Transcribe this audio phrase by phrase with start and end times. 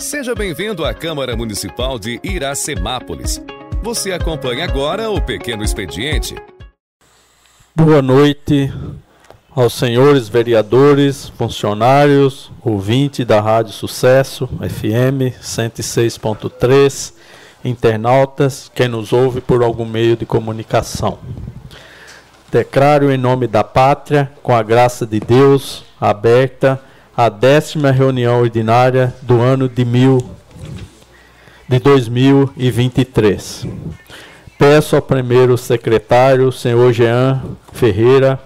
[0.00, 3.38] Seja bem-vindo à Câmara Municipal de Iracemápolis.
[3.82, 6.34] Você acompanha agora o Pequeno Expediente.
[7.76, 8.72] Boa noite
[9.54, 17.12] aos senhores vereadores, funcionários, ouvintes da Rádio Sucesso FM 106.3,
[17.62, 21.18] internautas, quem nos ouve por algum meio de comunicação.
[22.50, 26.80] Declaro em nome da pátria, com a graça de Deus, aberta
[27.22, 30.24] a décima reunião ordinária do ano de, mil,
[31.68, 33.66] de 2023.
[34.58, 37.42] Peço ao primeiro secretário, senhor Jean
[37.74, 38.40] Ferreira,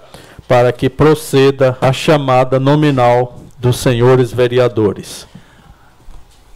[0.49, 5.25] para que proceda a chamada nominal dos senhores vereadores.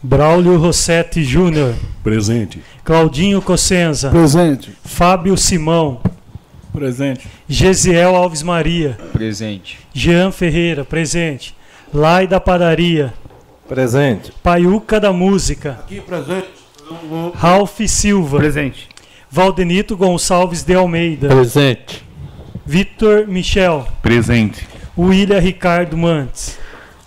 [0.03, 1.73] Braulio Rossetti Júnior.
[2.03, 2.61] Presente.
[2.83, 4.09] Claudinho Cossenza.
[4.09, 4.73] Presente.
[4.83, 6.01] Fábio Simão.
[6.73, 7.29] Presente.
[7.47, 8.97] Gesiel Alves Maria.
[9.13, 9.79] Presente.
[9.93, 10.83] Jean Ferreira.
[10.83, 11.57] Presente.
[11.93, 13.13] Lai da Padaria.
[13.67, 14.31] Presente.
[14.43, 15.71] Paiuca da Música.
[15.81, 16.47] Aqui, presente.
[17.33, 18.37] Ralph Silva.
[18.37, 18.87] Presente.
[19.29, 21.27] Valdenito Gonçalves de Almeida.
[21.27, 22.05] Presente.
[22.65, 23.87] Vitor Michel.
[24.01, 24.67] Presente.
[24.97, 26.59] William Ricardo Mantes.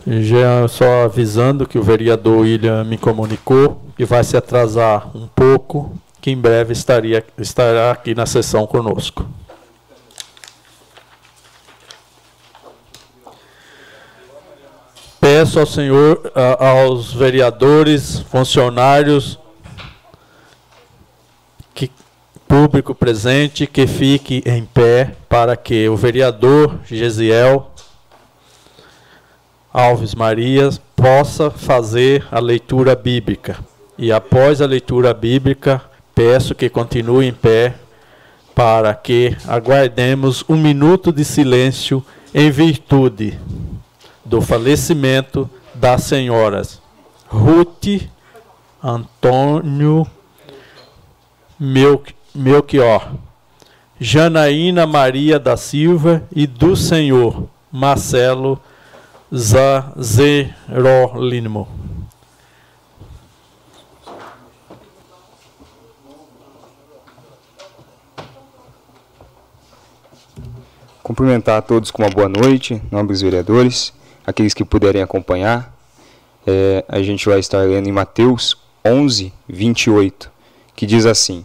[0.04, 5.92] Já só avisando que o vereador William me comunicou que vai se atrasar um pouco,
[6.20, 9.24] que em breve estaria, estará aqui na sessão conosco.
[15.34, 19.38] Peço ao senhor, a- aos vereadores, funcionários,
[21.74, 21.90] que
[22.46, 27.72] público presente, que fique em pé para que o vereador Gesiel
[29.72, 33.56] Alves Marias possa fazer a leitura bíblica.
[33.96, 35.80] E após a leitura bíblica,
[36.14, 37.72] peço que continue em pé
[38.54, 43.38] para que aguardemos um minuto de silêncio em virtude
[44.24, 46.80] do falecimento das senhoras
[47.28, 48.08] Ruth
[48.82, 50.06] Antônio
[51.58, 53.12] Melch- Melchior,
[54.00, 58.58] Janaína Maria da Silva e do senhor Marcelo
[59.34, 61.68] Zazerolimo.
[71.02, 73.92] Cumprimentar a todos com uma boa noite, nobres vereadores,
[74.26, 75.74] aqueles que puderem acompanhar.
[76.46, 80.30] É, a gente vai estar lendo em Mateus 11, 28,
[80.74, 81.44] que diz assim: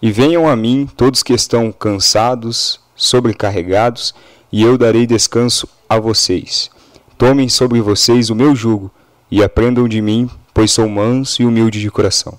[0.00, 4.14] E venham a mim todos que estão cansados, sobrecarregados,
[4.50, 6.70] e eu darei descanso a vocês.
[7.18, 8.90] Tomem sobre vocês o meu jugo
[9.30, 12.38] e aprendam de mim, pois sou manso e humilde de coração.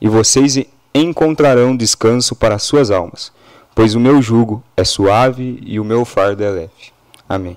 [0.00, 0.58] E vocês
[0.94, 3.32] encontrarão descanso para as suas almas,
[3.74, 6.92] pois o meu jugo é suave e o meu fardo é leve.
[7.28, 7.56] Amém.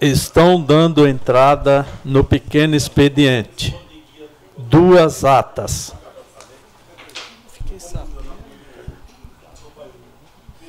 [0.00, 3.74] Estão dando entrada no pequeno expediente.
[4.56, 5.92] Duas atas.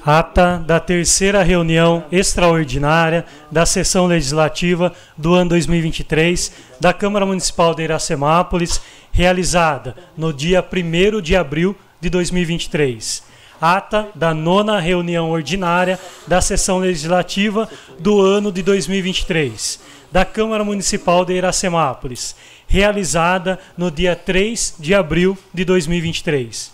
[0.04, 7.84] Ata da terceira reunião extraordinária da sessão legislativa do ano 2023 da Câmara Municipal de
[7.84, 8.82] Iracemápolis,
[9.12, 13.29] realizada no dia 1 de abril de 2023.
[13.62, 17.68] Ata da nona reunião ordinária da sessão legislativa
[18.00, 19.80] do ano de 2023
[20.12, 22.36] da Câmara Municipal de Iracemápolis,
[22.68, 26.74] realizada no dia 3 de abril de 2023.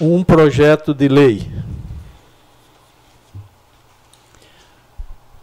[0.00, 1.50] Um projeto de lei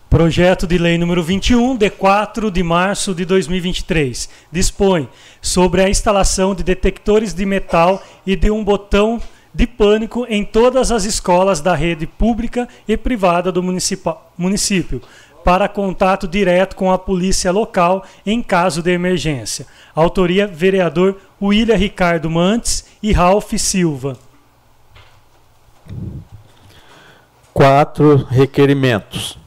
[0.10, 5.10] Projeto de Lei número 21, de 4 de março de 2023, dispõe
[5.42, 9.22] sobre a instalação de detectores de metal e de um botão
[9.54, 15.02] de pânico em todas as escolas da rede pública e privada do município,
[15.44, 19.68] para contato direto com a polícia local em caso de emergência.
[19.94, 24.18] Autoria: vereador William Ricardo Mantes e Ralph Silva.
[27.54, 29.38] Quatro requerimentos.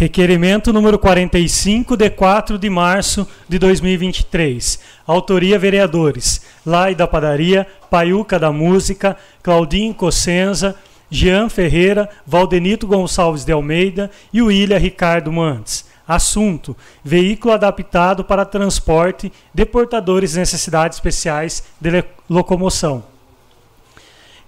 [0.00, 4.80] Requerimento número 45, de 4 de março de 2023.
[5.06, 10.74] Autoria vereadores: Lai da Padaria, Paiuca da Música, Claudinho Cossenza,
[11.10, 15.84] Jean Ferreira, Valdenito Gonçalves de Almeida e William Ricardo Mantes.
[16.08, 16.74] Assunto:
[17.04, 23.04] veículo adaptado para transporte de portadores de necessidades especiais de locomoção.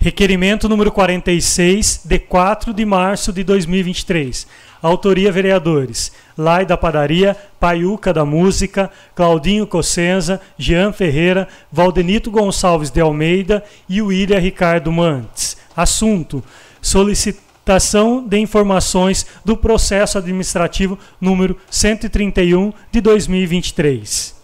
[0.00, 4.48] Requerimento número 46, de 4 de março de 2023.
[4.82, 13.00] Autoria vereadores: Lai da Padaria, Paiuca da Música, Claudinho Cossenza, Jean Ferreira, Valdenito Gonçalves de
[13.00, 15.56] Almeida e William Ricardo Mantes.
[15.76, 16.42] Assunto:
[16.80, 24.42] solicitação de informações do processo administrativo número 131 de 2023.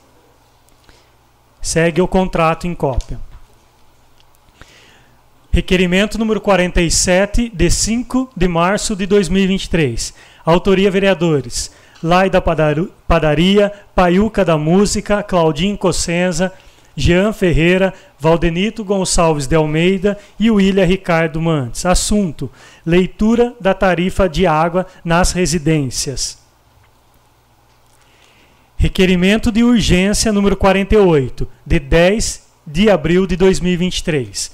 [1.60, 3.18] Segue o contrato em cópia.
[5.50, 10.14] Requerimento número 47, de 5 de março de 2023.
[10.48, 11.70] Autoria vereadores:
[12.02, 16.50] Lai da Padaria, Paiuca da Música, Claudinho Cossenza,
[16.96, 21.84] Jean Ferreira, Valdenito Gonçalves de Almeida e William Ricardo Mantes.
[21.84, 22.50] Assunto:
[22.86, 26.38] leitura da tarifa de água nas residências.
[28.78, 34.50] Requerimento de urgência número 48, de 10 de abril de 2023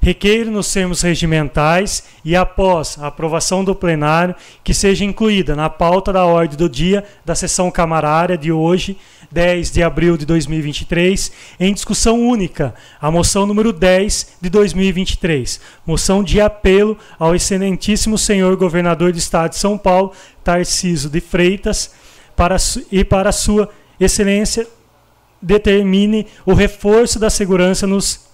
[0.00, 6.12] requer nos termos regimentais e após a aprovação do plenário que seja incluída na pauta
[6.12, 8.96] da ordem do dia da sessão camarária de hoje,
[9.30, 16.22] 10 de abril de 2023, em discussão única, a moção número 10 de 2023, moção
[16.22, 20.12] de apelo ao excelentíssimo senhor governador do estado de São Paulo,
[20.42, 21.90] Tarciso de Freitas,
[22.34, 22.56] para,
[22.90, 23.68] e para sua
[23.98, 24.66] excelência
[25.42, 28.27] determine o reforço da segurança nos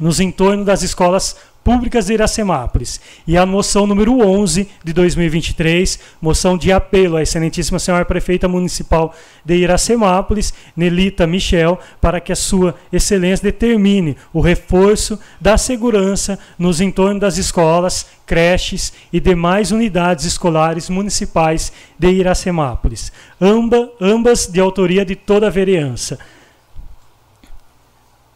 [0.00, 3.00] nos entornos das escolas públicas de Iracemápolis.
[3.26, 9.14] E a moção número 11 de 2023, moção de apelo à excelentíssima senhora prefeita municipal
[9.44, 16.80] de Iracemápolis, Nelita Michel, para que a sua excelência determine o reforço da segurança nos
[16.80, 25.04] entornos das escolas, creches e demais unidades escolares municipais de Iracemápolis, Amba, ambas de autoria
[25.04, 26.18] de toda a vereança.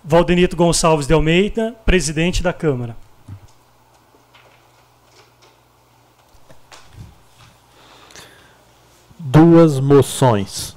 [0.08, 2.96] Valdenito Gonçalves de Almeida, presidente da Câmara.
[9.18, 10.75] Duas moções.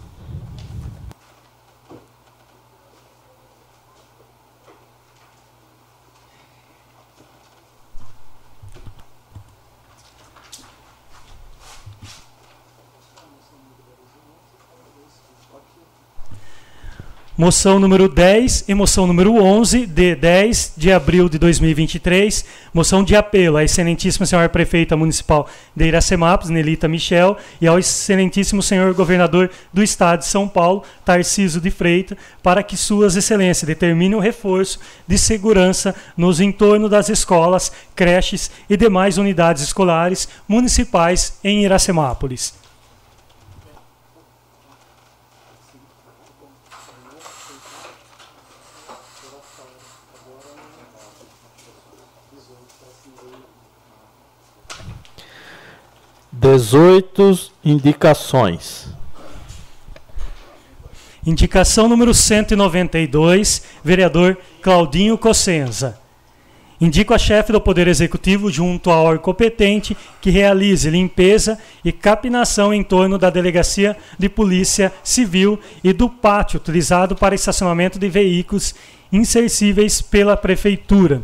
[17.40, 22.44] Moção número 10 e moção número 11, de 10 de abril de 2023.
[22.74, 28.62] Moção de apelo à excelentíssima senhora prefeita municipal de Iracemápolis, Nelita Michel, e ao excelentíssimo
[28.62, 34.18] senhor governador do estado de São Paulo, Tarciso de Freitas, para que suas excelências determinem
[34.18, 41.64] o reforço de segurança nos entornos das escolas, creches e demais unidades escolares municipais em
[41.64, 42.54] Iracemápolis.
[56.42, 58.88] Dezoito indicações.
[61.26, 66.00] Indicação número 192, vereador Claudinho Cossenza.
[66.80, 72.74] Indico a chefe do Poder Executivo, junto à órgão competente, que realize limpeza e capinação
[72.74, 78.74] em torno da Delegacia de Polícia Civil e do pátio utilizado para estacionamento de veículos
[79.12, 81.22] insensíveis pela Prefeitura.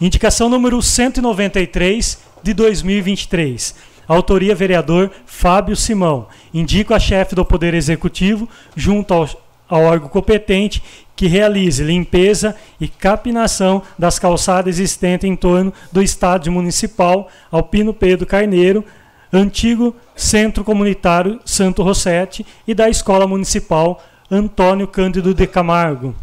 [0.00, 6.26] Indicação número 193 de 2023 Autoria vereador Fábio Simão.
[6.52, 9.28] Indico a chefe do Poder Executivo, junto ao,
[9.68, 10.82] ao órgão competente,
[11.14, 18.24] que realize limpeza e capinação das calçadas existentes em torno do estádio municipal Alpino Pedro
[18.24, 18.84] Carneiro,
[19.32, 26.14] antigo Centro Comunitário Santo Rossetti e da Escola Municipal Antônio Cândido de Camargo.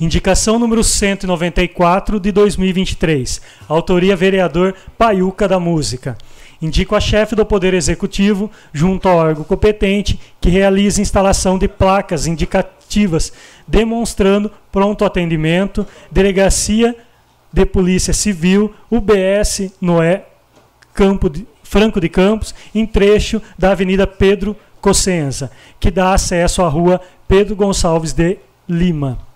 [0.00, 3.42] Indicação número 194 de 2023.
[3.68, 6.16] Autoria vereador Paiuca da Música.
[6.60, 12.26] Indico a chefe do Poder Executivo, junto ao órgão competente, que realize instalação de placas
[12.26, 13.32] indicativas
[13.66, 16.94] demonstrando pronto atendimento, delegacia
[17.52, 20.26] de Polícia Civil, UBS Noé
[20.92, 26.68] Campo de, Franco de Campos, em trecho da Avenida Pedro Cossenza, que dá acesso à
[26.68, 28.38] rua Pedro Gonçalves de
[28.68, 29.29] Lima.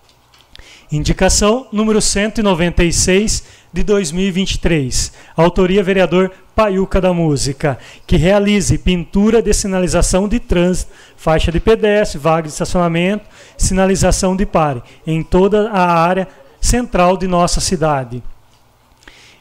[0.94, 5.12] Indicação número 196 de 2023.
[5.36, 12.20] Autoria vereador Paiuca da Música, que realize pintura de sinalização de trânsito, faixa de pedestre,
[12.20, 13.24] vaga de estacionamento,
[13.58, 16.28] sinalização de pare em toda a área
[16.60, 18.22] central de nossa cidade.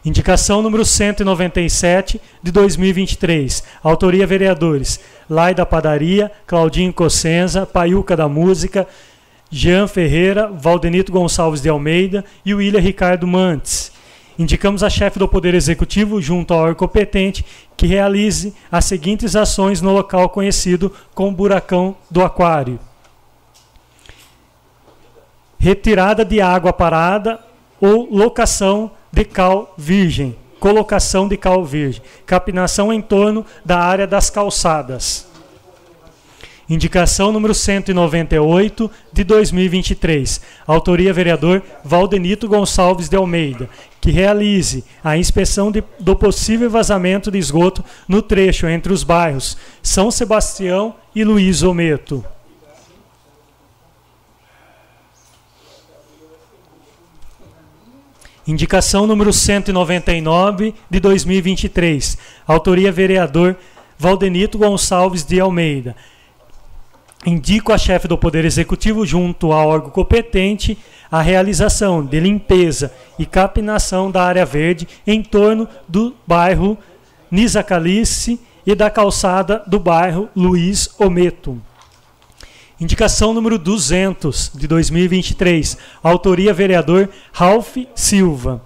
[0.03, 3.63] Indicação número 197 de 2023.
[3.83, 8.87] Autoria vereadores: Lai da Padaria, Claudinho Cossenza, Paiuca da Música,
[9.53, 13.91] Jean Ferreira, Valdenito Gonçalves de Almeida e William Ricardo Mantes.
[14.37, 17.45] Indicamos a chefe do Poder Executivo, junto ao órgão competente,
[17.77, 22.79] que realize as seguintes ações no local conhecido como Buracão do Aquário:
[25.59, 27.39] retirada de água parada
[27.79, 34.31] ou locação de cal virgem, colocação de cal virgem, capinação em torno da área das
[34.31, 35.31] calçadas.
[36.73, 40.41] Indicação número 198 de 2023.
[40.65, 43.69] Autoria vereador Valdenito Gonçalves de Almeida,
[44.01, 49.55] que realize a inspeção de, do possível vazamento de esgoto no trecho entre os bairros
[49.83, 52.25] São Sebastião e Luiz Ometo.
[58.47, 62.17] Indicação número 199 de 2023.
[62.47, 63.55] Autoria vereador
[63.95, 65.95] Valdenito Gonçalves de Almeida.
[67.25, 70.77] Indico a chefe do Poder Executivo, junto ao órgão competente,
[71.09, 76.77] a realização de limpeza e capinação da área verde em torno do bairro
[77.31, 81.61] Nisacalice e da calçada do bairro Luiz Ometo.
[82.79, 85.77] Indicação número 200 de 2023.
[86.03, 88.61] Autoria vereador Ralph Silva.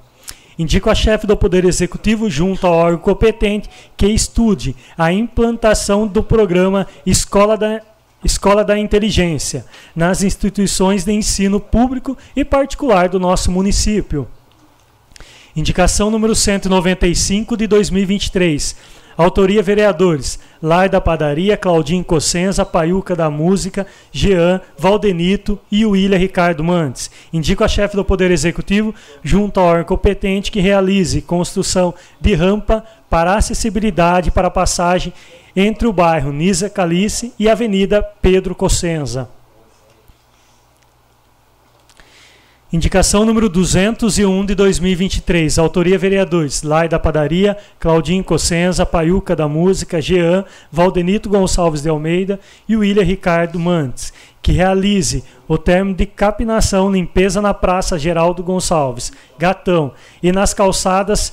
[0.58, 6.24] Indico a chefe do Poder Executivo, junto ao órgão competente, que estude a implantação do
[6.24, 7.82] programa Escola da,
[8.28, 9.66] Escola da Inteligência
[9.96, 14.28] nas instituições de ensino público e particular do nosso município.
[15.56, 18.76] Indicação número 195 de 2023
[19.18, 26.64] Autoria vereadores: Lai da Padaria, Claudinho Cossenza, Paiuca da Música, Jean, Valdenito e William Ricardo
[26.64, 27.10] Mantes.
[27.34, 28.94] Indico a chefe do Poder Executivo,
[29.24, 35.12] junto ao órgão competente, que realize construção de rampa para acessibilidade para passagem
[35.56, 39.37] entre o bairro Nisa Calice e a Avenida Pedro Cossenza.
[42.72, 45.58] Indicação número 201 de 2023.
[45.58, 52.38] Autoria vereadores: Lai da Padaria, Claudinho Cossenza, Paiuca da Música, Jean, Valdenito Gonçalves de Almeida
[52.68, 54.12] e William Ricardo Mantes.
[54.42, 61.32] Que realize o termo de capinação, limpeza na Praça Geraldo Gonçalves, Gatão, e nas calçadas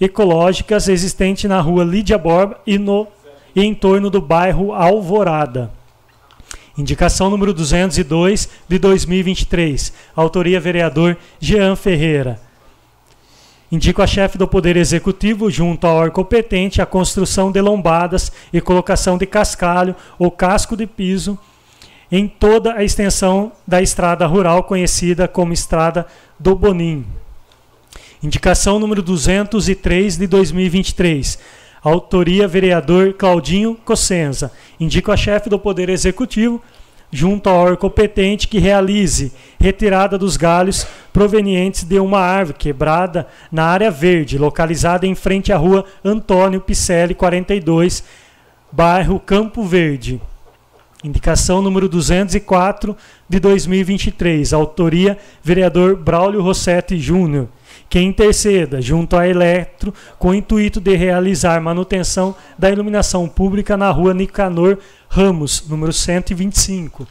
[0.00, 3.06] ecológicas existentes na rua Lídia Borba e, no,
[3.54, 5.70] e em torno do bairro Alvorada.
[6.76, 9.92] Indicação número 202 de 2023.
[10.16, 12.40] Autoria vereador Jean Ferreira.
[13.70, 18.60] Indico a chefe do Poder Executivo, junto ao órgão competente, a construção de lombadas e
[18.60, 21.38] colocação de cascalho ou casco de piso
[22.10, 26.06] em toda a extensão da estrada rural conhecida como Estrada
[26.38, 27.06] do Bonim.
[28.22, 31.38] Indicação número 203 de 2023
[31.82, 34.52] Autoria, vereador Claudinho Cossenza.
[34.78, 36.62] Indico a chefe do Poder Executivo,
[37.10, 43.64] junto ao órgão competente, que realize retirada dos galhos provenientes de uma árvore quebrada na
[43.64, 48.04] área verde, localizada em frente à rua Antônio Picelli, 42,
[48.70, 50.20] bairro Campo Verde.
[51.02, 52.96] Indicação número 204
[53.28, 54.52] de 2023.
[54.52, 57.48] Autoria, vereador Braulio Rossetti Júnior
[57.92, 63.90] que interceda junto à Eletro com o intuito de realizar manutenção da iluminação pública na
[63.90, 64.78] rua Nicanor
[65.10, 67.06] Ramos, número 125.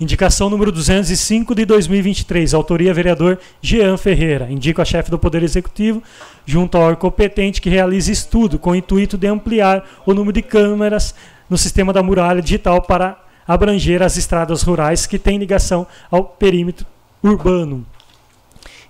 [0.00, 4.50] Indicação número 205 de 2023, autoria vereador Jean Ferreira.
[4.50, 6.02] Indico a chefe do Poder Executivo,
[6.46, 10.40] junto ao órgão competente, que realize estudo com o intuito de ampliar o número de
[10.40, 11.14] câmeras
[11.50, 16.86] no sistema da muralha digital para abranger as estradas rurais que têm ligação ao perímetro
[17.22, 17.84] urbano.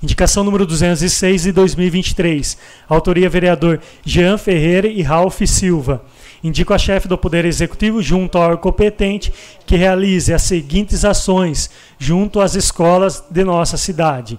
[0.03, 2.59] Indicação número 206 de 2023.
[2.89, 6.05] Autoria vereador Jean Ferreira e Ralph Silva.
[6.43, 9.33] Indico a chefe do Poder Executivo, junto ao órgão competente,
[9.65, 14.39] que realize as seguintes ações junto às escolas de nossa cidade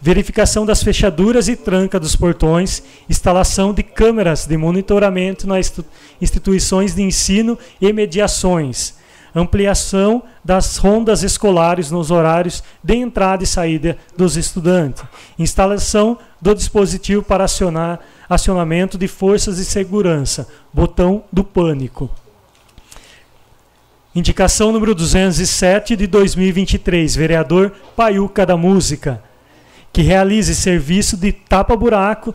[0.00, 5.72] verificação das fechaduras e tranca dos portões, instalação de câmeras de monitoramento nas
[6.20, 8.94] instituições de ensino e mediações,
[9.34, 15.04] ampliação das rondas escolares nos horários de entrada e saída dos estudantes,
[15.38, 22.10] instalação do dispositivo para acionar acionamento de forças de segurança, botão do pânico.
[24.14, 29.27] Indicação número 207 de 2023, vereador Paiuca da Música
[29.92, 32.34] que realize serviço de tapa-buraco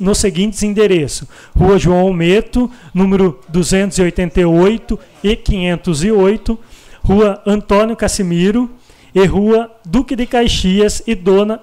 [0.00, 6.58] nos seguintes endereços: Rua João Almeto, número 288 e 508,
[7.02, 8.70] Rua Antônio Casimiro
[9.14, 11.60] e Rua Duque de Caxias e Dona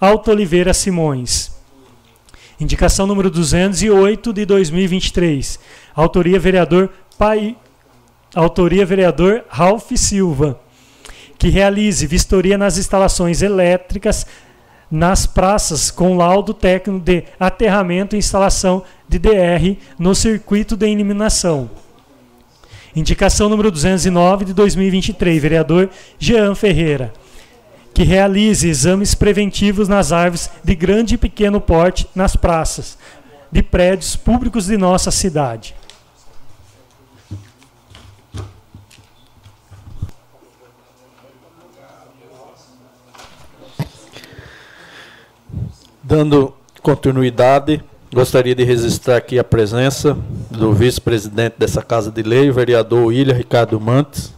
[0.00, 1.56] Alto Oliveira Simões.
[2.60, 5.58] Indicação número 208 de 2023.
[5.94, 7.56] Autoria vereador Pai
[8.34, 10.60] Autoria vereador Ralph Silva.
[11.38, 14.26] Que realize vistoria nas instalações elétricas
[14.90, 21.70] nas praças com laudo técnico de aterramento e instalação de DR no circuito de eliminação.
[22.96, 27.12] Indicação número 209 de 2023, vereador Jean Ferreira,
[27.92, 32.98] que realize exames preventivos nas árvores de grande e pequeno porte nas praças
[33.50, 35.74] de prédios públicos de nossa cidade.
[46.08, 50.16] Dando continuidade, gostaria de registrar aqui a presença
[50.50, 54.32] do vice-presidente dessa Casa de Lei, o vereador William Ricardo Mantes.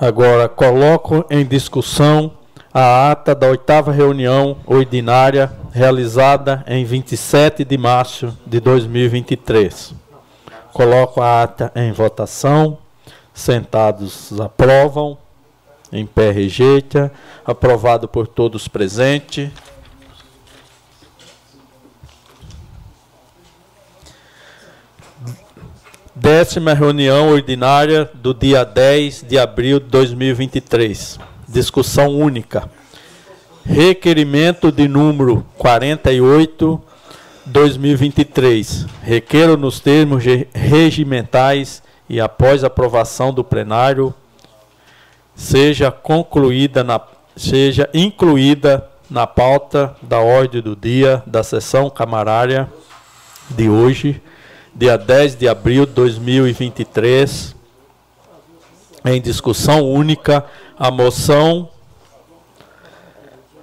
[0.00, 2.32] Agora, coloco em discussão
[2.72, 9.92] a ata da oitava reunião ordinária realizada em 27 de março de 2023.
[10.72, 12.78] Coloco a ata em votação.
[13.34, 15.18] Sentados aprovam
[15.92, 17.12] em pé rejeita,
[17.44, 19.50] aprovado por todos presentes.
[26.14, 31.18] Décima reunião ordinária do dia 10 de abril de 2023.
[31.48, 32.70] Discussão única.
[33.64, 36.80] Requerimento de número 48
[37.46, 38.86] 2023.
[39.02, 40.22] Requeiro nos termos
[40.54, 44.14] regimentais e após aprovação do plenário
[45.40, 47.00] seja concluída na
[47.34, 52.70] seja incluída na pauta da ordem do dia da sessão camarária
[53.48, 54.20] de hoje,
[54.74, 57.56] dia 10 de abril de 2023,
[59.06, 60.44] em discussão única
[60.78, 61.70] a moção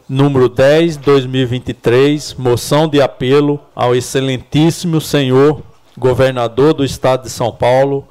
[0.10, 5.62] número 10 2023, moção de apelo ao excelentíssimo senhor
[5.96, 8.08] governador do estado de São Paulo,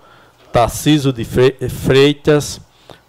[0.53, 2.61] Tarciso de Freitas,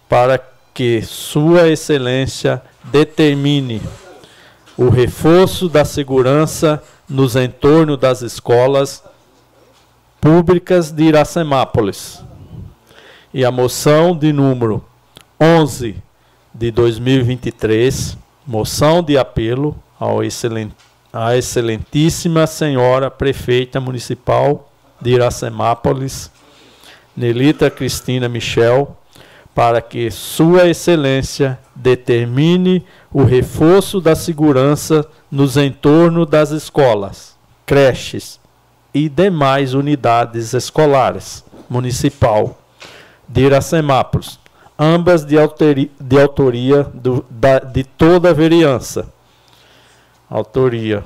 [0.08, 0.40] para
[0.74, 3.82] que Sua Excelência determine
[4.78, 9.04] o reforço da segurança nos entornos das escolas
[10.22, 12.22] públicas de Iracemápolis.
[13.34, 14.84] E a moção de número
[15.40, 15.96] 11
[16.54, 20.72] de 2023, moção de apelo ao excelent,
[21.12, 26.32] à excelentíssima senhora prefeita municipal de Iracemápolis,
[27.16, 28.96] Nelita Cristina Michel,
[29.58, 38.40] para que Sua Excelência determine o reforço da segurança nos entornos das escolas, creches
[38.94, 42.56] e demais unidades escolares municipal
[43.28, 44.40] de Iracemápolis,
[44.78, 49.12] ambas de, autoria, de autoria do, da, de toda a vereança.
[50.30, 51.04] Autoria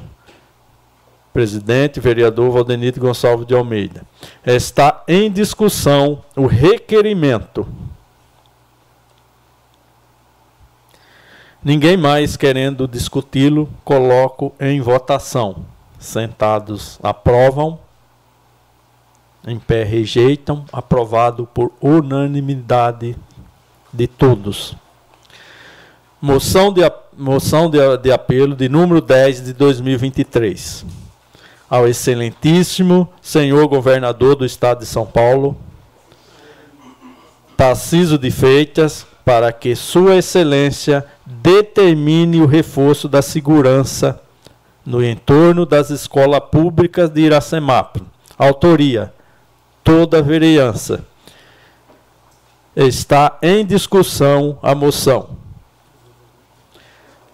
[1.31, 4.01] presidente, vereador Valdenito Gonçalves de Almeida.
[4.45, 7.65] Está em discussão o requerimento
[11.63, 15.57] Ninguém mais querendo discuti-lo, coloco em votação.
[15.99, 17.79] Sentados aprovam,
[19.45, 23.15] em pé rejeitam, aprovado por unanimidade
[23.93, 24.75] de todos.
[26.19, 26.81] Moção de,
[27.15, 30.83] moção de, de apelo de número 10 de 2023.
[31.69, 35.55] Ao excelentíssimo senhor governador do estado de São Paulo,
[37.55, 41.05] Tarciso de Freitas, para que Sua Excelência
[41.41, 44.21] determine o reforço da segurança
[44.85, 47.97] no entorno das escolas públicas de Iracemap.
[48.37, 49.13] Autoria:
[49.83, 51.03] toda a vereança.
[52.75, 55.31] Está em discussão a moção.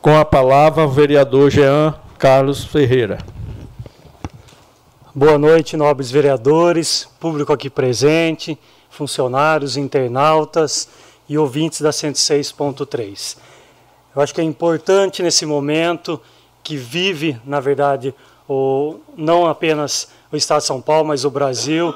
[0.01, 3.19] Com a palavra, o vereador Jean Carlos Ferreira.
[5.13, 8.57] Boa noite, nobres vereadores, público aqui presente,
[8.89, 10.87] funcionários, internautas
[11.27, 13.46] e ouvintes da 106.3.
[14.17, 16.19] Eu acho que é importante nesse momento
[16.63, 18.15] que vive, na verdade,
[18.49, 21.93] o, não apenas o Estado de São Paulo, mas o Brasil,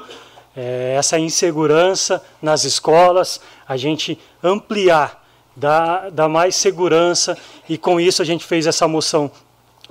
[0.56, 5.20] é, essa insegurança nas escolas, a gente ampliar
[5.56, 7.36] dar, dar mais segurança
[7.68, 9.28] e com isso a gente fez essa moção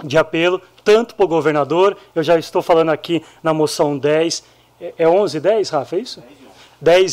[0.02, 4.42] de apelo, tanto para o governador, eu já estou falando aqui na moção 10,
[4.98, 6.22] é 11 e 10, Rafa, é isso?
[6.22, 6.41] 10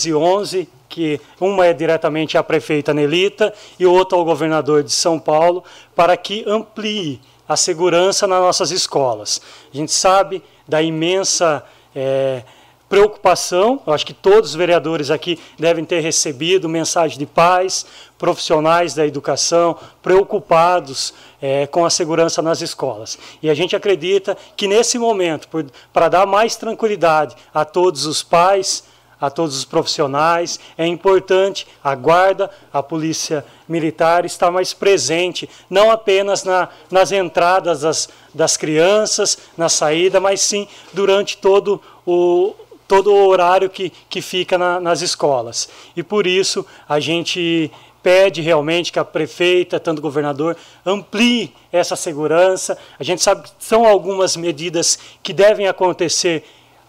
[0.04, 5.18] e 11, que uma é diretamente à prefeita Nelita e outra ao governador de São
[5.18, 5.62] Paulo,
[5.94, 9.40] para que amplie a segurança nas nossas escolas.
[9.72, 12.42] A gente sabe da imensa é,
[12.88, 17.84] preocupação, eu acho que todos os vereadores aqui devem ter recebido mensagem de pais,
[18.18, 23.18] profissionais da educação, preocupados é, com a segurança nas escolas.
[23.42, 25.48] E a gente acredita que nesse momento,
[25.92, 28.84] para dar mais tranquilidade a todos os pais,
[29.20, 35.90] a todos os profissionais, é importante a guarda, a polícia militar estar mais presente, não
[35.90, 42.54] apenas na, nas entradas das, das crianças, na saída, mas sim durante todo o,
[42.86, 45.68] todo o horário que, que fica na, nas escolas.
[45.96, 47.70] E por isso a gente
[48.02, 52.78] pede realmente que a prefeita, tanto o governador, amplie essa segurança.
[52.98, 56.44] A gente sabe que são algumas medidas que devem acontecer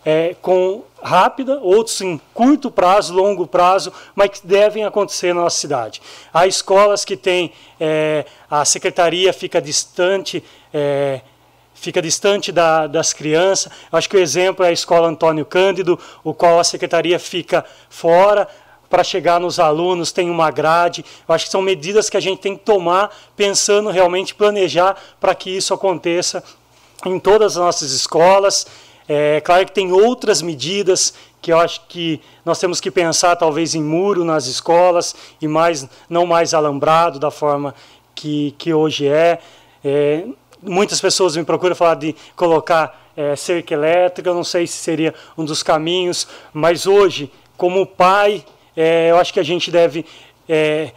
[0.06, 5.60] é, com rápida, outros em curto prazo, longo prazo, mas que devem acontecer na nossa
[5.60, 6.02] cidade.
[6.34, 11.22] Há escolas que têm, é, a secretaria fica distante, é,
[11.74, 13.72] fica distante da, das crianças.
[13.92, 18.48] Acho que o exemplo é a escola Antônio Cândido, o qual a secretaria fica fora
[18.90, 21.06] para chegar nos alunos, tem uma grade.
[21.28, 25.36] Eu acho que são medidas que a gente tem que tomar pensando realmente planejar para
[25.36, 26.44] que isso aconteça
[27.06, 28.66] em todas as nossas escolas.
[29.12, 33.74] É claro que tem outras medidas que eu acho que nós temos que pensar talvez
[33.74, 37.74] em muro nas escolas e mais não mais alambrado da forma
[38.14, 39.40] que, que hoje é.
[39.84, 40.26] é
[40.62, 45.44] muitas pessoas me procuram falar de colocar é, cerca elétrica, não sei se seria um
[45.44, 48.46] dos caminhos, mas hoje, como pai,
[48.78, 50.06] é, eu acho que a gente deve
[50.48, 50.92] é,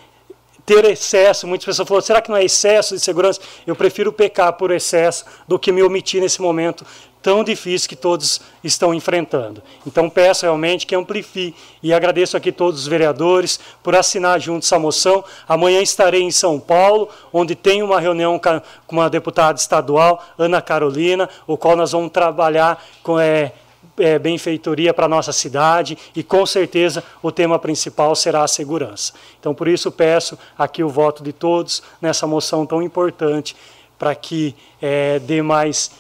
[0.72, 1.46] ter excesso.
[1.46, 3.40] Muitas pessoas falam, será que não é excesso de segurança?
[3.66, 6.87] Eu prefiro pecar por excesso do que me omitir nesse momento
[7.22, 9.62] tão difícil que todos estão enfrentando.
[9.87, 14.78] Então peço realmente que amplifie e agradeço aqui todos os vereadores por assinar junto essa
[14.78, 15.24] moção.
[15.48, 18.40] Amanhã estarei em São Paulo, onde tem uma reunião
[18.87, 23.52] com uma deputada estadual, Ana Carolina, o qual nós vamos trabalhar com é,
[23.98, 29.12] é, benfeitoria para a nossa cidade e com certeza o tema principal será a segurança.
[29.38, 33.57] Então por isso peço aqui o voto de todos nessa moção tão importante
[33.98, 35.90] para que é, dê mais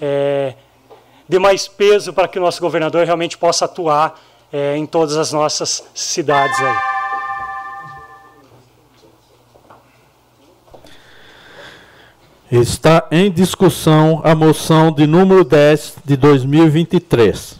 [0.00, 0.54] é,
[1.28, 4.20] dê mais peso para que o nosso governador realmente possa atuar
[4.52, 6.91] é, em todas as nossas cidades aí.
[12.52, 17.56] Está em discussão a moção de número 10 de 2023.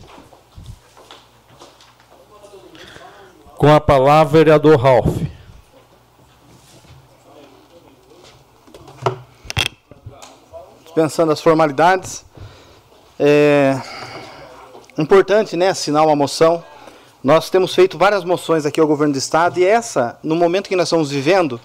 [3.56, 5.16] Com a palavra, vereador Ralph.
[10.84, 12.26] Dispensando as formalidades,
[13.18, 13.80] é
[14.98, 16.62] importante né, assinar uma moção.
[17.24, 20.76] Nós temos feito várias moções aqui ao governo do Estado e essa, no momento que
[20.76, 21.58] nós estamos vivendo,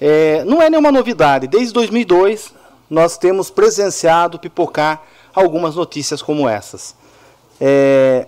[0.00, 1.46] é, não é nenhuma novidade.
[1.46, 2.54] Desde 2002,
[2.88, 5.02] nós temos presenciado pipocar
[5.34, 6.94] algumas notícias como essas.
[7.60, 8.26] É,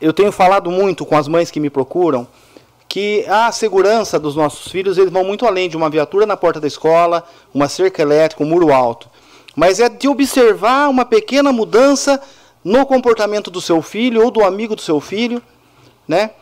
[0.00, 2.26] eu tenho falado muito com as mães que me procuram
[2.88, 6.60] que a segurança dos nossos filhos eles vão muito além de uma viatura na porta
[6.60, 9.08] da escola, uma cerca elétrica, um muro alto
[9.56, 12.20] mas é de observar uma pequena mudança
[12.62, 15.42] no comportamento do seu filho ou do amigo do seu filho,
[16.06, 16.32] né?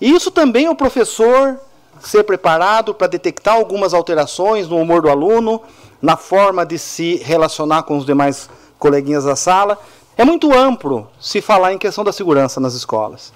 [0.00, 1.60] Isso também o professor
[2.00, 5.62] ser preparado para detectar algumas alterações no humor do aluno,
[6.00, 9.78] na forma de se relacionar com os demais coleguinhas da sala.
[10.16, 13.32] É muito amplo se falar em questão da segurança nas escolas.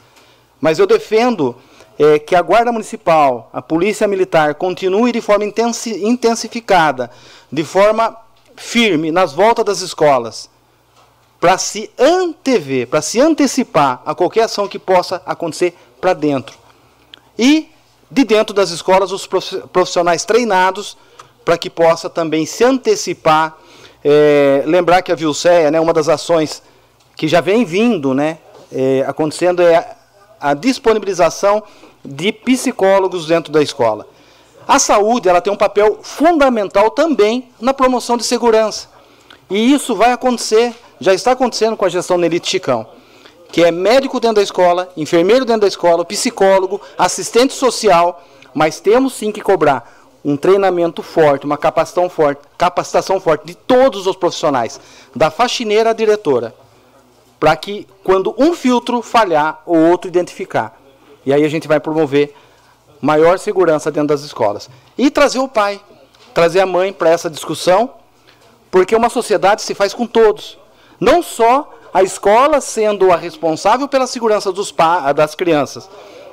[0.61, 1.57] Mas eu defendo
[1.99, 7.11] é, que a Guarda Municipal, a Polícia Militar, continue de forma intensificada,
[7.51, 8.17] de forma
[8.57, 10.51] firme nas voltas das escolas
[11.41, 16.57] para se antever, para se antecipar a qualquer ação que possa acontecer para dentro.
[17.39, 17.71] E
[18.11, 20.97] de dentro das escolas os profissionais treinados
[21.45, 23.57] para que possa também se antecipar.
[24.03, 26.63] É, lembrar que a Vilceia, né, uma das ações
[27.17, 28.39] que já vem vindo, né,
[28.73, 29.97] é, acontecendo é
[30.41, 31.63] a disponibilização
[32.05, 34.07] de psicólogos dentro da escola.
[34.67, 38.89] A saúde ela tem um papel fundamental também na promoção de segurança.
[39.51, 42.87] E isso vai acontecer, já está acontecendo com a gestão Nelite Chicão,
[43.53, 48.23] que é médico dentro da escola, enfermeiro dentro da escola, psicólogo, assistente social,
[48.55, 54.07] mas temos sim que cobrar um treinamento forte, uma capacitação forte, capacitação forte de todos
[54.07, 54.81] os profissionais,
[55.15, 56.55] da faxineira à diretora,
[57.39, 60.79] para que quando um filtro falhar, o outro identificar.
[61.25, 62.35] E aí a gente vai promover
[63.01, 64.69] maior segurança dentro das escolas.
[64.97, 65.81] E trazer o pai,
[66.35, 67.91] trazer a mãe para essa discussão,
[68.71, 70.60] porque uma sociedade se faz com todos.
[71.01, 74.73] Não só a escola sendo a responsável pela segurança dos
[75.15, 75.89] das crianças,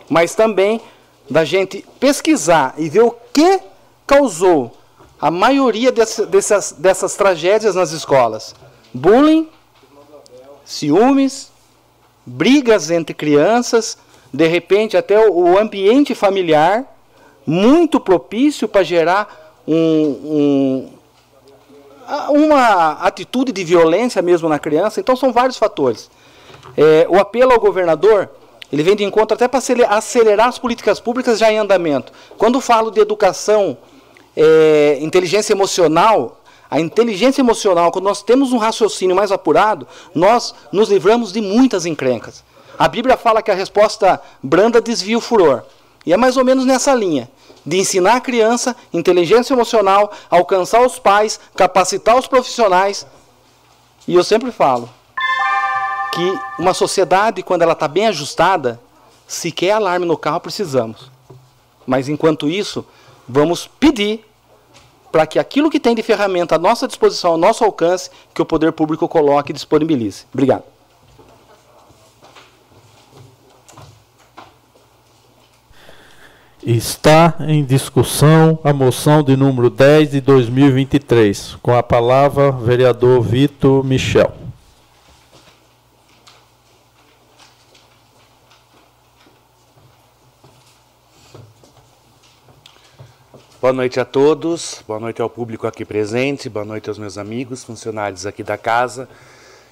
[0.10, 0.82] mas também
[1.30, 3.60] da gente pesquisar e ver o que
[4.06, 4.78] causou
[5.20, 8.56] a maioria desse, dessas, dessas tragédias nas escolas.
[8.94, 9.50] Bullying,
[10.64, 11.52] ciúmes,
[12.26, 13.98] brigas entre crianças,
[14.32, 16.86] de repente até o, ambiente familiar,
[17.46, 20.90] muito propício para gerar um, um,
[22.30, 25.00] uma atitude de violência mesmo na criança.
[25.00, 26.10] Então são vários fatores.
[26.76, 28.30] É, o apelo ao governador
[28.72, 32.12] ele vem de encontro até para acelerar as políticas públicas já em andamento.
[32.38, 33.78] Quando falo de educação
[34.36, 40.90] é, inteligência emocional, a inteligência emocional, quando nós temos um raciocínio mais apurado, nós nos
[40.90, 42.44] livramos de muitas encrencas.
[42.78, 45.64] A Bíblia fala que a resposta branda desvia o furor.
[46.06, 47.30] E é mais ou menos nessa linha
[47.68, 53.06] de ensinar a criança inteligência emocional, alcançar os pais, capacitar os profissionais.
[54.08, 54.90] E eu sempre falo
[56.14, 58.80] que uma sociedade, quando ela está bem ajustada,
[59.28, 61.12] sequer alarme no carro precisamos.
[61.86, 62.86] Mas enquanto isso,
[63.28, 64.26] vamos pedir
[65.12, 68.46] para que aquilo que tem de ferramenta à nossa disposição, ao nosso alcance, que o
[68.46, 70.24] poder público coloque e disponibilize.
[70.34, 70.64] Obrigado.
[76.70, 81.56] Está em discussão a moção de número 10 de 2023.
[81.64, 84.34] Com a palavra, vereador Vitor Michel.
[93.62, 97.64] Boa noite a todos, boa noite ao público aqui presente, boa noite aos meus amigos,
[97.64, 99.08] funcionários aqui da casa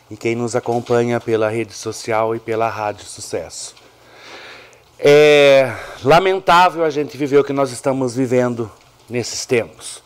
[0.09, 3.84] e quem nos acompanha pela rede social e pela Rádio Sucesso.
[5.07, 5.71] É
[6.03, 8.71] lamentável a gente viver o que nós estamos vivendo
[9.07, 10.01] nesses tempos.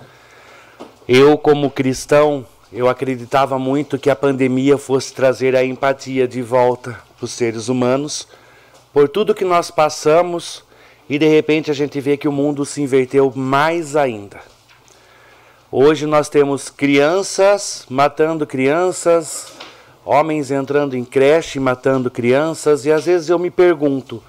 [1.08, 7.00] Eu, como cristão, eu acreditava muito que a pandemia fosse trazer a empatia de volta
[7.16, 8.28] para os seres humanos,
[8.92, 10.66] por tudo que nós passamos
[11.10, 14.42] e de repente a gente vê que o mundo se inverteu mais ainda.
[15.72, 19.54] Hoje nós temos crianças matando crianças,
[20.04, 24.22] homens entrando em creche matando crianças, e às vezes eu me pergunto: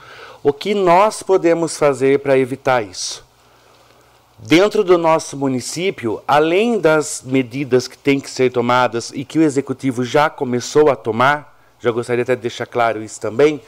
[0.43, 3.25] o que nós podemos fazer para evitar isso?
[4.39, 9.43] Dentro do nosso município, além das medidas que têm que ser tomadas e que o
[9.43, 13.61] executivo já começou a tomar, já gostaria até de deixar claro isso também,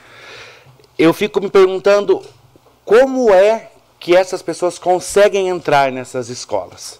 [0.99, 2.23] eu fico me perguntando
[2.87, 6.99] como é que essas pessoas conseguem entrar nessas escolas?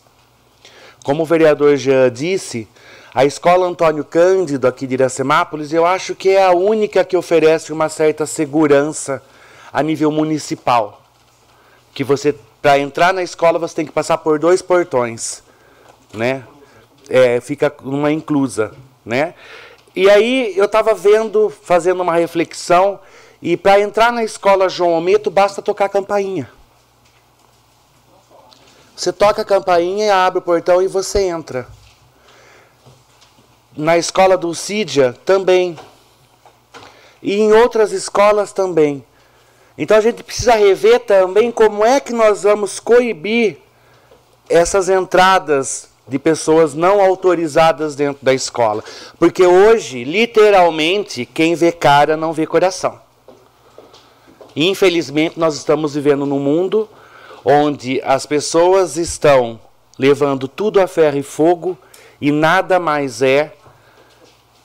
[1.03, 2.69] Como o vereador já disse,
[3.15, 7.73] a escola Antônio Cândido, aqui de Iracemápolis, eu acho que é a única que oferece
[7.73, 9.23] uma certa segurança
[9.73, 11.03] a nível municipal.
[11.95, 15.43] Que você, para entrar na escola, você tem que passar por dois portões,
[16.13, 16.45] né?
[17.09, 18.73] É, fica uma inclusa,
[19.05, 19.35] né?
[19.95, 22.99] E aí eu estava vendo, fazendo uma reflexão,
[23.41, 26.51] e para entrar na escola João Almeto, basta tocar a campainha.
[28.97, 31.67] Você toca a campainha, abre o portão e você entra.
[33.77, 35.77] Na escola do Cídia também.
[37.21, 39.05] E em outras escolas também.
[39.77, 43.59] Então a gente precisa rever também como é que nós vamos coibir
[44.49, 48.83] essas entradas de pessoas não autorizadas dentro da escola.
[49.19, 53.01] Porque hoje, literalmente, quem vê cara não vê coração.
[54.55, 56.89] Infelizmente, nós estamos vivendo num mundo
[57.45, 59.59] onde as pessoas estão
[59.99, 61.79] levando tudo a ferro e fogo
[62.21, 63.53] e nada mais é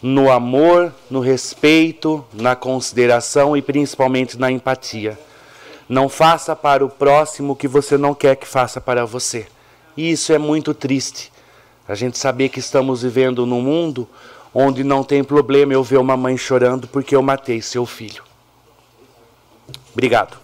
[0.02, 5.18] no amor, no respeito, na consideração e principalmente na empatia.
[5.90, 9.48] Não faça para o próximo o que você não quer que faça para você.
[9.96, 11.32] E isso é muito triste.
[11.88, 14.08] A gente saber que estamos vivendo num mundo
[14.54, 18.24] onde não tem problema eu ver uma mãe chorando porque eu matei seu filho.
[19.94, 20.38] Obrigado.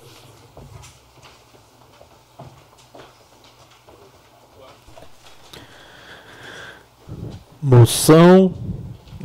[7.61, 8.53] Moção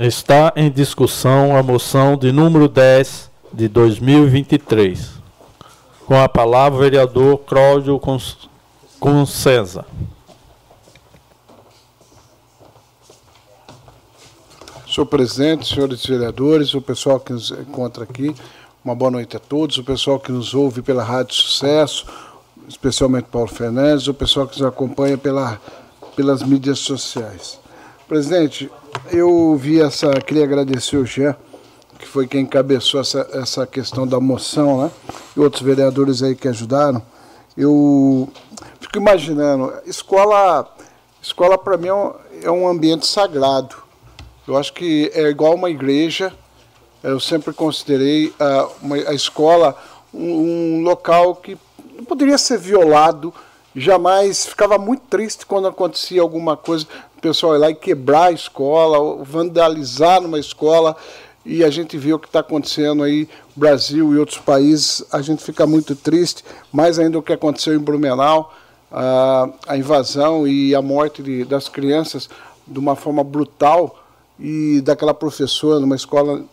[0.07, 5.15] está em discussão a moção de número 10 de 2023.
[6.07, 8.01] Com a palavra, o vereador Cláudio
[9.01, 9.85] Concesa.
[14.89, 18.33] Senhor presidente, senhores vereadores, o pessoal que nos encontra aqui,
[18.85, 22.07] uma boa noite a todos, o pessoal que nos ouve pela Rádio Sucesso,
[22.69, 25.61] especialmente Paulo Fernandes, o pessoal que nos acompanha pela,
[26.15, 27.58] pelas mídias sociais.
[28.09, 28.71] Presidente,
[29.13, 31.37] eu vi essa, queria agradecer o Jean,
[31.99, 34.91] que foi quem encabeçou essa, essa questão da moção, né?
[35.37, 37.03] E outros vereadores aí que ajudaram.
[37.55, 38.27] Eu
[38.81, 40.75] fico imaginando, escola,
[41.21, 43.77] escola para mim é um, é um ambiente sagrado.
[44.47, 46.33] Eu acho que é igual uma igreja.
[47.03, 49.77] Eu sempre considerei a, uma, a escola
[50.15, 51.59] um, um local que
[51.95, 53.35] não poderia ser violado,
[53.79, 56.87] jamais ficava muito triste quando acontecia alguma coisa,
[57.17, 60.97] o pessoal ir lá e quebrar a escola, vandalizar numa escola,
[61.45, 65.43] e a gente vê o que está acontecendo aí Brasil e outros países, a gente
[65.43, 68.53] fica muito triste, mais ainda o que aconteceu em Blumenau,
[68.91, 72.29] a, a invasão e a morte de, das crianças
[72.67, 73.99] de uma forma brutal,
[74.39, 76.45] e daquela professora numa escola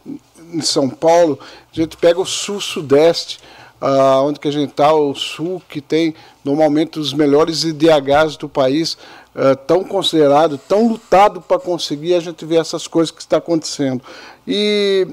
[0.52, 1.40] em São Paulo,
[1.72, 3.40] a gente pega o sul-sudeste,
[3.86, 8.50] uh, onde que a gente está, o sul, que tem normalmente os melhores IDHs do
[8.50, 8.98] país,
[9.36, 14.02] uh, tão considerado, tão lutado para conseguir, a gente vê essas coisas que está acontecendo.
[14.48, 15.08] E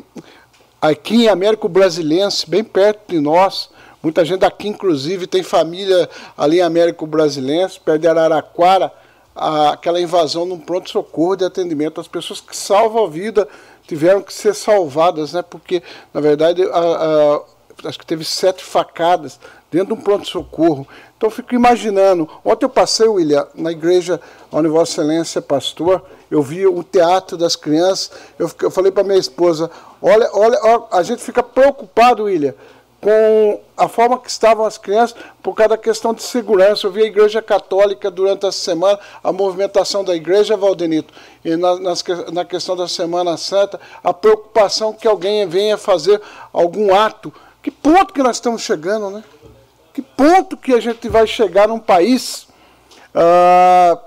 [0.81, 3.69] aqui em Américo Brasilense, bem perto de nós,
[4.03, 8.91] muita gente aqui, inclusive, tem família ali em Américo Brasilense, perto de Araraquara,
[9.35, 12.01] aquela invasão num pronto-socorro de atendimento.
[12.01, 13.49] As pessoas que salvam a vida
[13.87, 15.43] tiveram que ser salvadas, né?
[15.43, 15.83] porque,
[16.13, 17.43] na verdade, a,
[17.85, 19.39] acho que teve sete facadas
[19.71, 20.87] dentro de um pronto-socorro.
[21.17, 22.29] Então fico imaginando.
[22.45, 27.37] Ontem eu passei, William, na igreja onde Vossa Excelência é pastor, eu vi o teatro
[27.37, 28.11] das crianças.
[28.39, 32.55] Eu, eu falei para minha esposa: olha, olha, olha, a gente fica preocupado, William,
[33.01, 36.87] com a forma que estavam as crianças por causa da questão de segurança.
[36.87, 41.13] Eu vi a Igreja Católica durante essa semana, a movimentação da Igreja, Valdenito,
[41.45, 46.21] e na, nas, na questão da Semana Santa, a preocupação que alguém venha fazer
[46.53, 49.25] algum ato que ponto que nós estamos chegando, né?
[49.93, 52.49] Que ponto que a gente vai chegar num país
[53.15, 53.99] ah,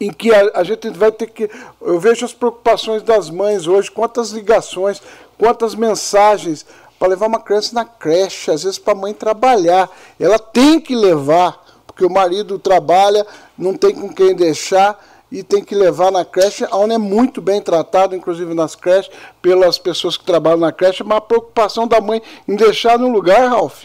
[0.00, 1.50] em que a, a, gente vai ter que.
[1.80, 5.02] Eu vejo as preocupações das mães hoje, quantas ligações,
[5.36, 6.64] quantas mensagens
[6.98, 9.90] para levar uma criança na creche, às vezes para a mãe trabalhar.
[10.18, 14.98] Ela tem que levar, porque o marido trabalha, não tem com quem deixar
[15.30, 19.78] e tem que levar na creche, onde é muito bem tratado, inclusive nas creches, pelas
[19.78, 23.84] pessoas que trabalham na creche, mas a preocupação da mãe em deixar num lugar, Ralph,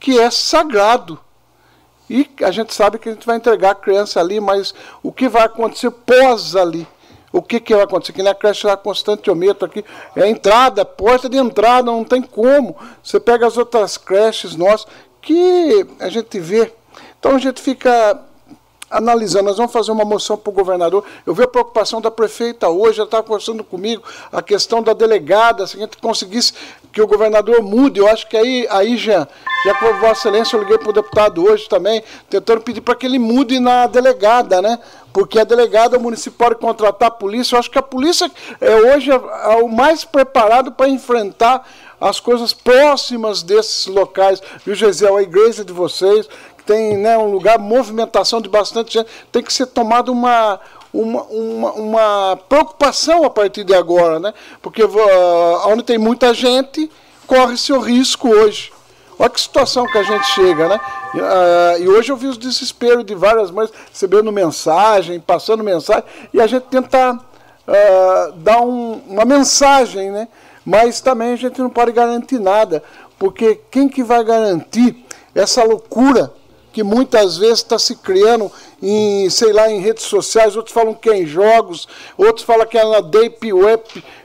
[0.00, 1.18] que é sagrado.
[2.08, 5.28] E a gente sabe que a gente vai entregar a criança ali, mas o que
[5.28, 6.86] vai acontecer pós ali?
[7.32, 8.12] O que, que vai acontecer?
[8.12, 9.84] Que na creche lá constanteômetro aqui,
[10.16, 12.76] é entrada, porta de entrada, não tem como.
[13.00, 14.88] Você pega as outras creches nossas,
[15.22, 16.72] que a gente vê.
[17.20, 18.20] Então a gente fica
[18.90, 19.44] analisando.
[19.44, 21.04] Nós vamos fazer uma moção para o governador.
[21.24, 25.66] Eu vi a preocupação da prefeita hoje, ela estava conversando comigo, a questão da delegada,
[25.66, 26.52] se a gente conseguisse
[26.92, 28.00] que o governador mude.
[28.00, 29.28] Eu acho que aí, aí já,
[29.64, 33.06] já com Vossa Excelência, eu liguei para o deputado hoje também, tentando pedir para que
[33.06, 34.78] ele mude na delegada, né?
[35.12, 37.54] Porque a delegada municipal pode contratar a polícia.
[37.54, 41.66] Eu acho que a polícia é hoje é, é o mais preparado para enfrentar
[42.00, 44.42] as coisas próximas desses locais.
[44.64, 45.16] Viu, Gesiel?
[45.16, 46.26] A igreja de vocês,
[46.64, 50.60] tem né, um lugar, movimentação de bastante gente, tem que ser tomada uma,
[50.92, 54.34] uma, uma, uma, preocupação a partir de agora, né?
[54.60, 54.88] Porque uh,
[55.66, 56.90] onde tem muita gente,
[57.26, 58.72] corre-se o risco hoje.
[59.18, 60.80] Olha que situação que a gente chega, né?
[61.14, 66.40] Uh, e hoje eu vi os desesperos de várias mães recebendo mensagem, passando mensagem, e
[66.40, 70.28] a gente tenta uh, dar um, uma mensagem, né?
[70.64, 72.82] Mas também a gente não pode garantir nada,
[73.18, 76.32] porque quem que vai garantir essa loucura
[76.72, 78.50] que muitas vezes está se criando
[78.82, 82.78] em, sei lá, em redes sociais, outros falam que é em jogos, outros falam que
[82.78, 83.82] é na deep web,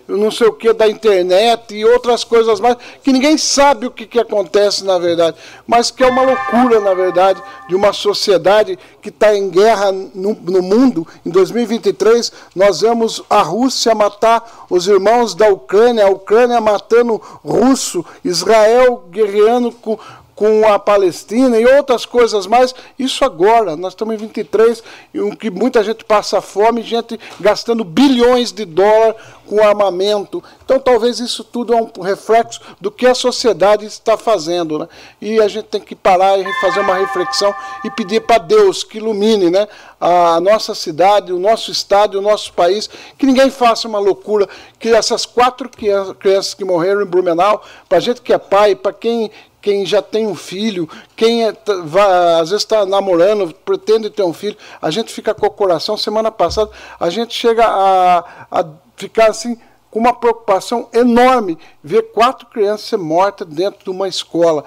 [0.08, 4.06] não sei o que, da internet e outras coisas mais, que ninguém sabe o que,
[4.06, 9.10] que acontece na verdade, mas que é uma loucura, na verdade, de uma sociedade que
[9.10, 11.06] está em guerra no, no mundo.
[11.26, 18.06] Em 2023, nós vemos a Rússia matar os irmãos da Ucrânia, a Ucrânia matando russo,
[18.24, 19.98] Israel guerreando com
[20.36, 22.76] com a Palestina e outras coisas mais.
[23.00, 24.84] Isso agora, nós estamos em 23,
[25.14, 29.16] em que muita gente passa fome, gente gastando bilhões de dólares
[29.48, 30.44] com armamento.
[30.64, 34.80] Então, talvez isso tudo é um reflexo do que a sociedade está fazendo.
[34.80, 34.88] Né?
[35.22, 38.98] E a gente tem que parar e fazer uma reflexão e pedir para Deus que
[38.98, 39.68] ilumine né,
[40.02, 44.90] a nossa cidade, o nosso estado, o nosso país, que ninguém faça uma loucura, que
[44.90, 49.32] essas quatro crianças que morreram em Blumenau, para a gente que é pai, para quem
[49.66, 51.52] quem já tem um filho, quem é,
[51.86, 55.98] vai, às vezes está namorando, pretende ter um filho, a gente fica com o coração.
[55.98, 58.20] Semana passada, a gente chega a,
[58.52, 59.58] a ficar assim
[59.90, 64.64] com uma preocupação enorme ver quatro crianças ser mortas dentro de uma escola.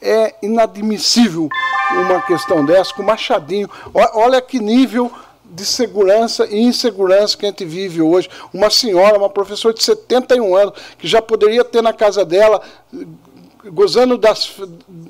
[0.00, 1.48] É inadmissível
[1.92, 3.68] uma questão dessa, com machadinho.
[3.92, 5.10] Olha que nível
[5.44, 8.30] de segurança e insegurança que a gente vive hoje.
[8.54, 12.62] Uma senhora, uma professora de 71 anos, que já poderia ter na casa dela,
[13.66, 14.54] gozando das,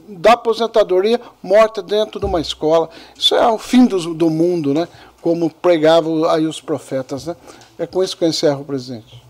[0.09, 2.89] da aposentadoria, morta dentro de uma escola.
[3.17, 4.89] Isso é o fim do, do mundo, né?
[5.21, 7.27] como pregavam aí os profetas.
[7.27, 7.37] Né?
[7.79, 9.21] É com isso que eu encerro, presidente.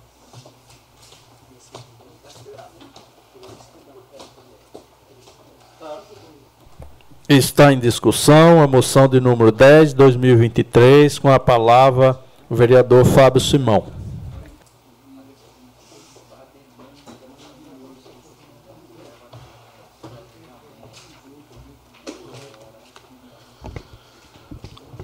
[7.29, 12.19] Está em discussão a moção de número 10, 2023, com a palavra
[12.49, 14.00] o vereador Fábio Simão.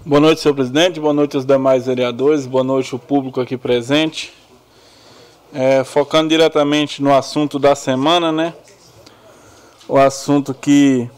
[0.08, 1.00] Boa noite, senhor presidente.
[1.00, 2.46] Boa noite aos demais vereadores.
[2.46, 4.32] Boa noite ao público aqui presente.
[5.52, 8.54] É, focando diretamente no assunto da semana, né?
[9.88, 11.10] O assunto que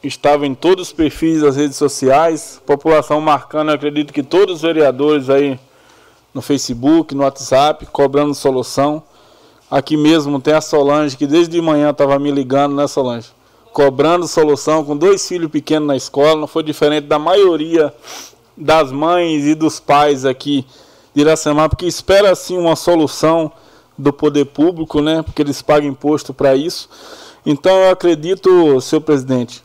[0.00, 5.28] estava em todos os perfis das redes sociais, população marcando, acredito que todos os vereadores
[5.28, 5.58] aí
[6.32, 9.02] no Facebook, no WhatsApp, cobrando solução.
[9.68, 13.30] Aqui mesmo tem a Solange, que desde de manhã estava me ligando, né, Solange?
[13.72, 17.92] Cobrando solução com dois filhos pequenos na escola, não foi diferente da maioria
[18.56, 20.66] das mães e dos pais aqui
[21.14, 23.50] de Iracema, porque espera assim uma solução
[23.96, 25.22] do poder público, né?
[25.22, 26.88] Porque eles pagam imposto para isso.
[27.44, 29.62] Então eu acredito, senhor presidente,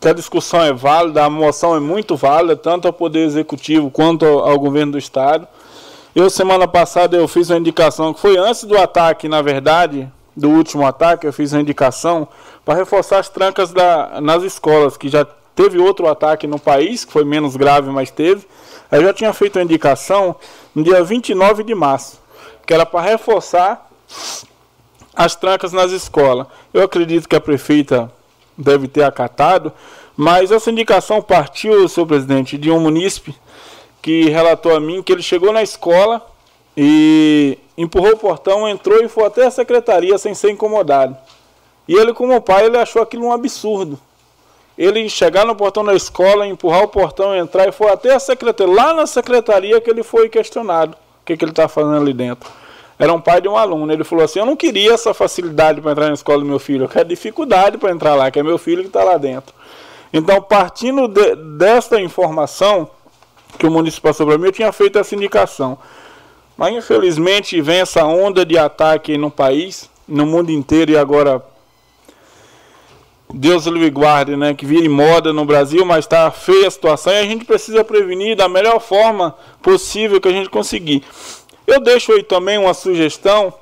[0.00, 4.24] que a discussão é válida, a moção é muito válida, tanto ao Poder Executivo quanto
[4.24, 5.48] ao, governo do Estado.
[6.14, 10.50] Eu, semana passada, eu fiz uma indicação, que foi antes do ataque, na verdade, do
[10.50, 12.28] último ataque, eu fiz uma indicação
[12.66, 17.12] para reforçar as trancas da, nas escolas, que já teve outro ataque no país, que
[17.12, 18.44] foi menos grave, mas teve.
[18.90, 20.34] Eu já tinha feito uma indicação
[20.74, 22.20] no dia 29 de março,
[22.66, 23.88] que era para reforçar
[25.14, 26.48] as trancas nas escolas.
[26.74, 28.12] Eu acredito que a prefeita
[28.58, 29.72] deve ter acatado,
[30.16, 33.32] mas essa indicação partiu, senhor presidente, de um munícipe
[34.02, 36.20] que relatou a mim que ele chegou na escola
[36.76, 41.16] e empurrou o portão, entrou e foi até a secretaria sem ser incomodado.
[41.88, 43.98] E ele, como pai, ele achou aquilo um absurdo.
[44.76, 48.74] Ele chegar no portão da escola, empurrar o portão, entrar e foi até a secretaria,
[48.74, 52.50] lá na secretaria que ele foi questionado o que, que ele está fazendo ali dentro
[52.98, 53.92] era um pai de um aluno.
[53.92, 56.84] Ele falou assim: Eu não queria essa facilidade para entrar na escola do meu filho,
[56.84, 59.54] eu quero dificuldade para entrar lá, que é meu filho que está lá dentro.
[60.12, 62.88] Então, partindo de, desta informação
[63.58, 65.78] que o município passou para mim, eu tinha feito essa indicação.
[66.56, 71.42] Mas, infelizmente, vem essa onda de ataque no país, no mundo inteiro e agora.
[73.32, 74.54] Deus lhe guarde, né?
[74.54, 78.36] Que vire moda no Brasil, mas está feia a situação e a gente precisa prevenir
[78.36, 81.02] da melhor forma possível que a gente conseguir.
[81.66, 83.52] Eu deixo aí também uma sugestão.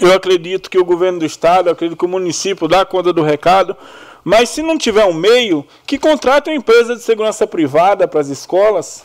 [0.00, 3.22] Eu acredito que o governo do estado, eu acredito que o município dá conta do
[3.22, 3.76] recado,
[4.24, 8.28] mas se não tiver um meio, que contrate uma empresa de segurança privada para as
[8.28, 9.04] escolas.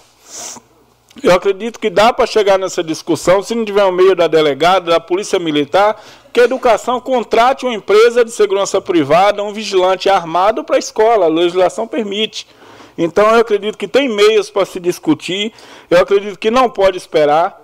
[1.21, 4.91] Eu acredito que dá para chegar nessa discussão, se não tiver um meio da delegada,
[4.91, 6.01] da polícia militar,
[6.31, 11.25] que a educação contrate uma empresa de segurança privada, um vigilante armado para a escola,
[11.25, 12.47] a legislação permite.
[12.97, 15.51] Então eu acredito que tem meios para se discutir,
[15.89, 17.59] eu acredito que não pode esperar.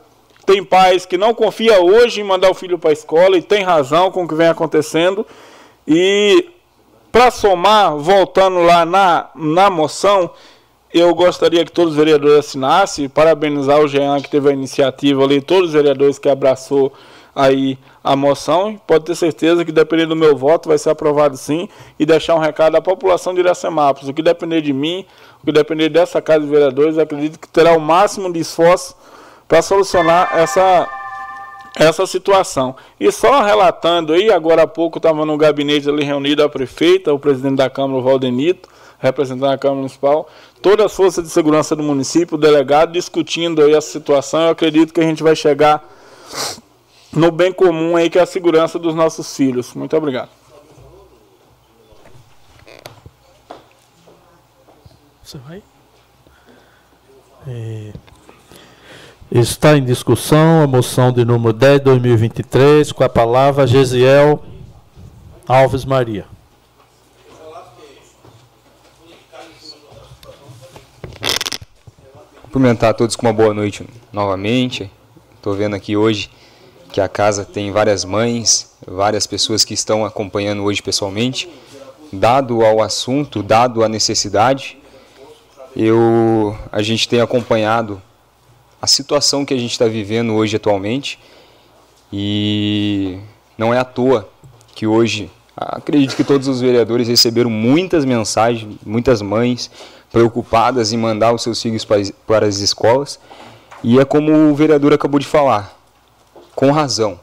[0.45, 3.63] Tem pais que não confia hoje em mandar o filho para a escola e tem
[3.63, 5.26] razão com o que vem acontecendo.
[5.86, 6.49] E
[7.11, 10.30] para somar, voltando lá na, na moção,
[10.93, 15.41] eu gostaria que todos os vereadores assinassem, parabenizar o Jean que teve a iniciativa ali,
[15.41, 16.93] todos os vereadores que abraçou
[17.36, 18.79] aí a moção.
[18.87, 21.67] Pode ter certeza que dependendo do meu voto vai ser aprovado sim
[21.99, 24.09] e deixar um recado à população de Iracemápolis.
[24.09, 25.05] O que depender de mim,
[25.41, 28.95] o que depender dessa casa de vereadores, acredito que terá o máximo de esforço
[29.47, 30.89] para solucionar essa,
[31.75, 32.75] essa situação.
[32.99, 37.19] E só relatando aí, agora há pouco estava no gabinete ali reunido a prefeita, o
[37.19, 40.27] presidente da Câmara, o Valdenito, representando a Câmara Municipal,
[40.61, 44.41] toda a força de segurança do município, o delegado, discutindo aí essa situação.
[44.41, 45.87] Eu acredito que a gente vai chegar
[47.18, 49.74] no bem comum aí, que é a segurança dos nossos filhos.
[49.74, 50.30] Muito obrigado.
[55.24, 55.63] Você vai?
[57.47, 57.91] É...
[59.30, 64.41] Está em discussão a moção de número 10 2023, com a palavra Gesiel
[65.45, 66.26] Alves Maria.
[72.43, 74.89] Cumprimentar a todos com uma boa noite novamente.
[75.36, 76.30] Estou vendo aqui hoje
[76.97, 81.47] que a casa tem várias mães, várias pessoas que estão acompanhando hoje pessoalmente.
[82.11, 84.79] Dado ao assunto, dado a necessidade,
[85.75, 88.01] eu, a gente tem acompanhado
[88.81, 91.19] a situação que a gente está vivendo hoje atualmente
[92.11, 93.19] e
[93.55, 94.27] não é à toa
[94.73, 99.69] que hoje acredito que todos os vereadores receberam muitas mensagens, muitas mães
[100.11, 101.85] preocupadas em mandar os seus filhos
[102.25, 103.19] para as escolas
[103.83, 105.76] e é como o vereador acabou de falar,
[106.57, 107.19] com razão.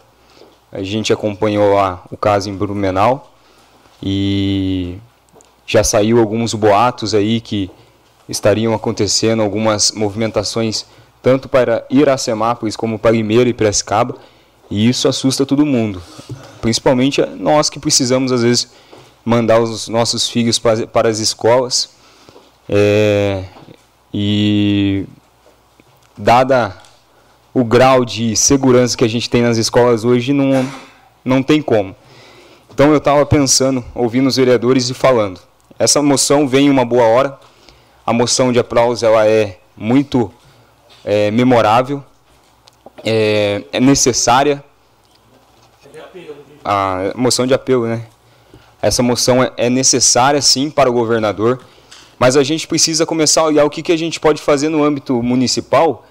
[0.71, 3.35] A gente acompanhou lá o caso em Blumenau
[4.01, 4.97] e
[5.67, 7.69] já saiu alguns boatos aí que
[8.29, 10.87] estariam acontecendo algumas movimentações
[11.21, 14.15] tanto para Iracemápolis como para Limeira e Piracicaba,
[14.71, 16.01] e isso assusta todo mundo,
[16.61, 18.71] principalmente nós que precisamos às vezes
[19.25, 21.91] mandar os nossos filhos para, para as escolas,
[22.69, 23.45] é,
[24.13, 25.07] e
[26.17, 26.84] dada
[27.55, 30.69] o grau de segurança que a gente tem nas escolas hoje, não,
[31.25, 31.95] não tem como.
[32.73, 35.41] Então eu estava pensando, ouvindo os vereadores e falando,
[35.79, 37.39] essa moção vem em uma boa hora,
[38.05, 40.33] a moção de aplauso ela é muito
[41.05, 42.05] é, memorável,
[43.05, 44.63] é, é, necessária.
[46.65, 48.07] A moção de apelo, né?
[48.83, 51.61] Essa moção é, é necessária sim para o governador,
[52.19, 54.83] mas a gente precisa começar a olhar o que, que a gente pode fazer no
[54.83, 56.05] âmbito municipal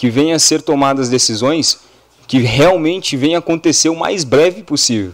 [0.00, 1.78] que venha a ser tomadas decisões
[2.26, 5.12] que realmente venha acontecer o mais breve possível.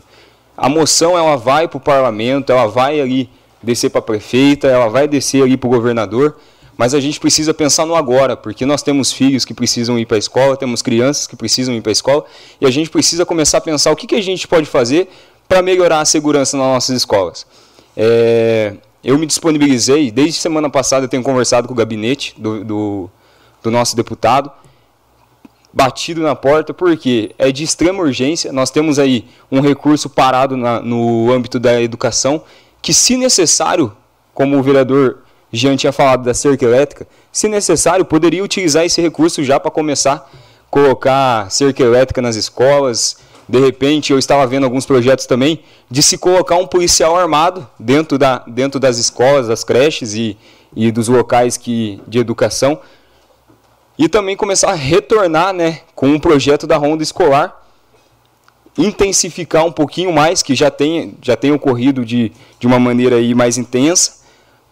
[0.56, 3.28] A moção ela vai para o parlamento, ela vai ali
[3.60, 6.36] descer para a prefeita, ela vai descer ali para o governador,
[6.76, 10.18] mas a gente precisa pensar no agora, porque nós temos filhos que precisam ir para
[10.18, 12.24] a escola, temos crianças que precisam ir para a escola,
[12.60, 15.08] e a gente precisa começar a pensar o que, que a gente pode fazer
[15.48, 17.44] para melhorar a segurança nas nossas escolas.
[17.96, 23.10] É, eu me disponibilizei, desde semana passada eu tenho conversado com o gabinete do, do,
[23.64, 24.48] do nosso deputado,
[25.76, 30.80] batido na porta, porque é de extrema urgência, nós temos aí um recurso parado na,
[30.80, 32.42] no âmbito da educação,
[32.80, 33.94] que, se necessário,
[34.32, 35.18] como o vereador
[35.52, 40.14] Jean tinha falado da cerca elétrica, se necessário, poderia utilizar esse recurso já para começar
[40.14, 40.24] a
[40.70, 43.18] colocar cerca elétrica nas escolas.
[43.46, 45.60] De repente, eu estava vendo alguns projetos também
[45.90, 50.38] de se colocar um policial armado dentro, da, dentro das escolas, das creches e,
[50.74, 52.80] e dos locais que, de educação.
[53.98, 57.66] E também começar a retornar né, com um projeto da ronda escolar
[58.78, 63.34] intensificar um pouquinho mais, que já tem, já tem ocorrido de, de uma maneira aí
[63.34, 64.16] mais intensa.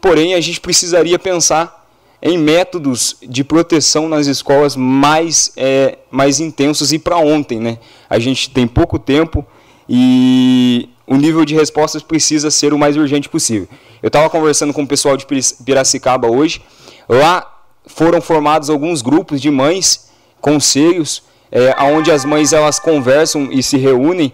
[0.01, 1.83] Porém, a gente precisaria pensar
[2.21, 7.59] em métodos de proteção nas escolas mais, é, mais intensos e para ontem.
[7.59, 7.79] Né?
[8.09, 9.47] A gente tem pouco tempo
[9.89, 13.69] e o nível de respostas precisa ser o mais urgente possível.
[14.03, 15.27] Eu estava conversando com o pessoal de
[15.65, 16.63] Piracicaba hoje.
[17.09, 17.54] Lá
[17.87, 20.11] foram formados alguns grupos de mães,
[20.41, 24.33] conselhos, é, onde as mães elas conversam e se reúnem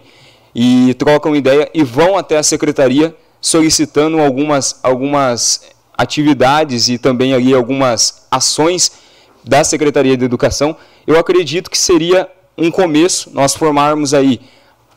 [0.55, 7.53] e trocam ideia e vão até a secretaria solicitando algumas, algumas atividades e também ali
[7.53, 8.91] algumas ações
[9.43, 10.75] da Secretaria de Educação.
[11.05, 14.39] Eu acredito que seria um começo nós formarmos aí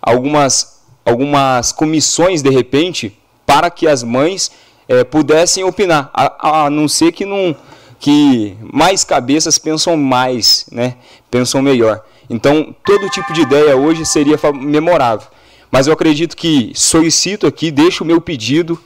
[0.00, 4.50] algumas, algumas comissões de repente para que as mães
[4.88, 7.56] é, pudessem opinar, a, a não ser que não
[7.98, 10.96] que mais cabeças pensam mais, né?
[11.30, 12.02] Pensam melhor.
[12.28, 15.26] Então, todo tipo de ideia hoje seria memorável.
[15.70, 18.78] Mas eu acredito que solicito aqui, deixo o meu pedido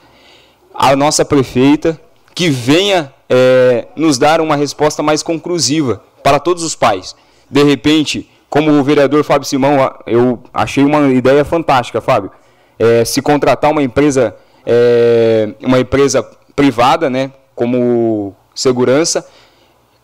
[0.74, 2.00] à nossa prefeita
[2.34, 7.14] que venha é, nos dar uma resposta mais conclusiva para todos os pais.
[7.50, 12.30] De repente, como o vereador Fábio Simão, eu achei uma ideia fantástica, Fábio.
[12.78, 14.34] É, se contratar uma empresa,
[14.64, 16.22] é, uma empresa
[16.54, 19.26] privada, né, como segurança,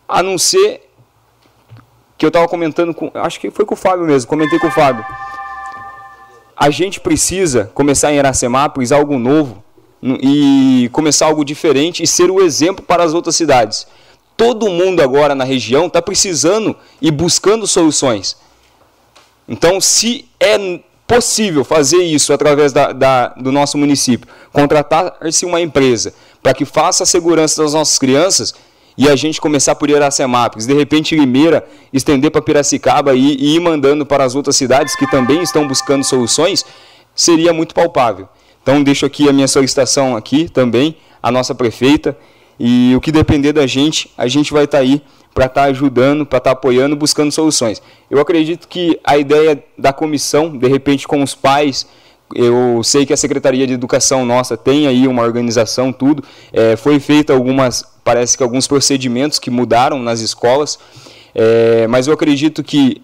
[0.07, 0.89] a não ser
[2.17, 3.11] que eu estava comentando com.
[3.13, 5.05] Acho que foi com o Fábio mesmo, comentei com o Fábio.
[6.55, 9.61] A gente precisa começar em Iracemápolis algo novo
[10.01, 13.85] e começar algo diferente e ser o exemplo para as outras cidades.
[14.37, 18.37] Todo mundo agora na região está precisando e buscando soluções.
[19.47, 26.13] Então, se é possível fazer isso através da, da do nosso município, contratar-se uma empresa
[26.45, 28.53] para que faça a segurança das nossas crianças,
[28.95, 33.59] e a gente começar por Iracemápolis, de repente Limeira estender para Piracicaba e, e ir
[33.59, 36.63] mandando para as outras cidades que também estão buscando soluções,
[37.15, 38.29] seria muito palpável.
[38.61, 42.15] Então deixo aqui a minha solicitação aqui também, a nossa prefeita,
[42.59, 45.01] e o que depender da gente, a gente vai estar tá aí
[45.33, 47.81] para estar tá ajudando, para estar tá apoiando, buscando soluções.
[48.07, 51.87] Eu acredito que a ideia da comissão, de repente com os pais,
[52.33, 56.23] eu sei que a Secretaria de Educação nossa tem aí uma organização, tudo.
[56.51, 60.79] É, foi feita algumas, parece que alguns procedimentos que mudaram nas escolas,
[61.33, 63.01] é, mas eu acredito que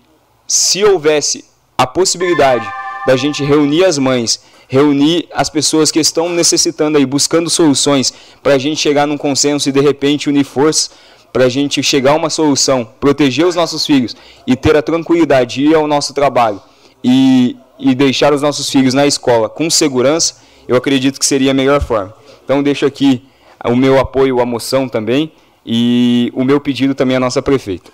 [0.47, 1.45] se houvesse
[1.77, 2.67] a possibilidade
[3.05, 8.53] da gente reunir as mães, reunir as pessoas que estão necessitando aí, buscando soluções, para
[8.53, 10.91] a gente chegar num consenso e de repente unir forças
[11.31, 14.15] para a gente chegar a uma solução, proteger os nossos filhos
[14.45, 16.61] e ter a tranquilidade de ir ao nosso trabalho
[17.03, 20.35] e, e deixar os nossos filhos na escola com segurança,
[20.67, 22.13] eu acredito que seria a melhor forma.
[22.43, 23.25] Então deixo aqui
[23.65, 25.31] o meu apoio à moção também
[25.65, 27.91] e o meu pedido também à nossa prefeita.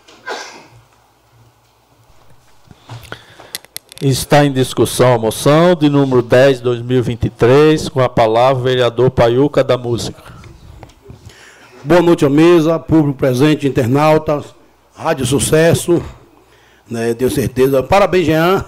[4.00, 9.64] Está em discussão a moção de número 10, 2023, com a palavra o vereador Paiuca
[9.64, 10.22] da Música.
[11.84, 14.46] Boa noite à mesa, público presente, internautas,
[14.96, 16.04] Rádio Sucesso,
[16.90, 17.82] né, tenho certeza.
[17.82, 18.64] Parabéns, Jean,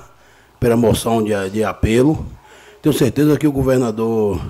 [0.60, 2.26] pela moção de, de apelo.
[2.82, 4.41] Tenho certeza que o governador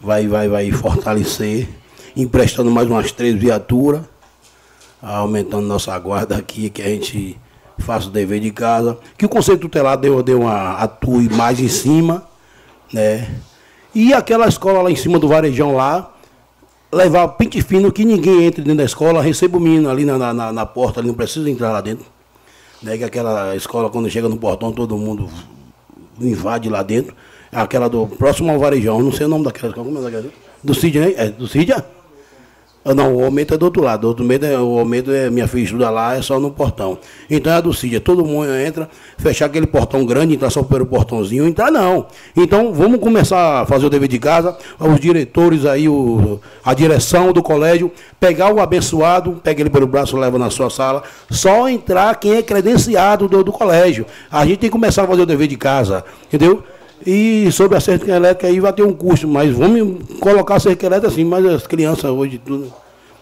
[0.00, 1.68] vai, vai, vai fortalecer,
[2.16, 4.02] emprestando mais umas três viaturas,
[5.02, 7.38] aumentando nossa guarda aqui, que a gente
[7.78, 11.68] faça o dever de casa, que o Conselho Tutelar deu, deu uma atue mais em
[11.68, 12.24] cima,
[12.92, 13.28] né?
[13.94, 16.12] E aquela escola lá em cima do Varejão lá,
[16.92, 20.52] levar pente fino que ninguém entre dentro da escola, receba o menino ali na, na,
[20.52, 22.06] na porta, não precisa entrar lá dentro.
[22.82, 22.98] Né?
[22.98, 25.28] Que aquela escola, quando chega no portão, todo mundo
[26.20, 27.14] invade lá dentro.
[27.52, 30.32] Aquela do próximo ao Varejão, não sei o nome daquela escola, como é daquela?
[30.62, 31.14] Do Sidney?
[31.16, 31.82] É, do Sidney?
[32.88, 34.04] Ah, não, o aumento é do outro lado.
[34.04, 36.96] O outro é, o aumento é minha filha estuda lá, é só no portão.
[37.28, 40.86] Então é a do CID, todo mundo entra, fechar aquele portão grande, entrar só pelo
[40.86, 42.06] portãozinho, entrar não.
[42.36, 47.32] Então vamos começar a fazer o dever de casa, os diretores aí, o, a direção
[47.32, 52.14] do colégio, pegar o abençoado, pega ele pelo braço, leva na sua sala, só entrar
[52.20, 54.06] quem é credenciado do, do colégio.
[54.30, 56.62] A gente tem que começar a fazer o dever de casa, entendeu?
[57.04, 60.86] E sobre a cerca elétrica aí vai ter um custo, mas vamos colocar a cerca
[60.86, 62.72] elétrica assim, mas as crianças hoje, tudo,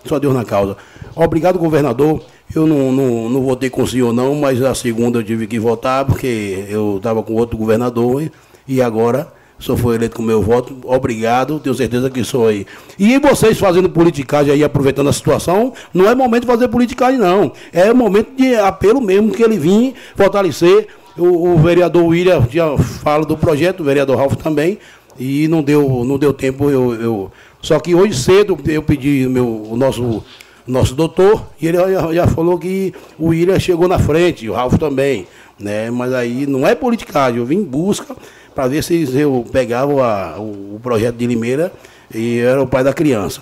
[0.04, 0.76] só Deus na causa.
[1.14, 2.22] Obrigado, governador.
[2.54, 5.58] Eu não, não, não votei com o senhor não, mas a segunda eu tive que
[5.58, 8.30] votar, porque eu estava com outro governador e,
[8.68, 10.76] e agora só foi eleito com meu voto.
[10.84, 12.66] Obrigado, tenho certeza que sou aí.
[12.98, 17.52] E vocês fazendo politicagem aí, aproveitando a situação, não é momento de fazer politicagem, não.
[17.72, 23.24] É momento de apelo mesmo que ele vinha fortalecer o, o vereador William já fala
[23.24, 24.78] do projeto, o vereador Ralf também,
[25.18, 26.70] e não deu, não deu tempo.
[26.70, 30.24] Eu, eu, só que hoje cedo eu pedi meu, o nosso,
[30.66, 31.78] nosso doutor, e ele
[32.12, 35.26] já, falou que o William chegou na frente, o Ralf também.
[35.58, 35.90] Né?
[35.90, 38.16] Mas aí não é politicagem, eu vim em busca
[38.54, 41.72] para ver se eu pegava a, o projeto de Limeira
[42.12, 43.40] e era o pai da criança.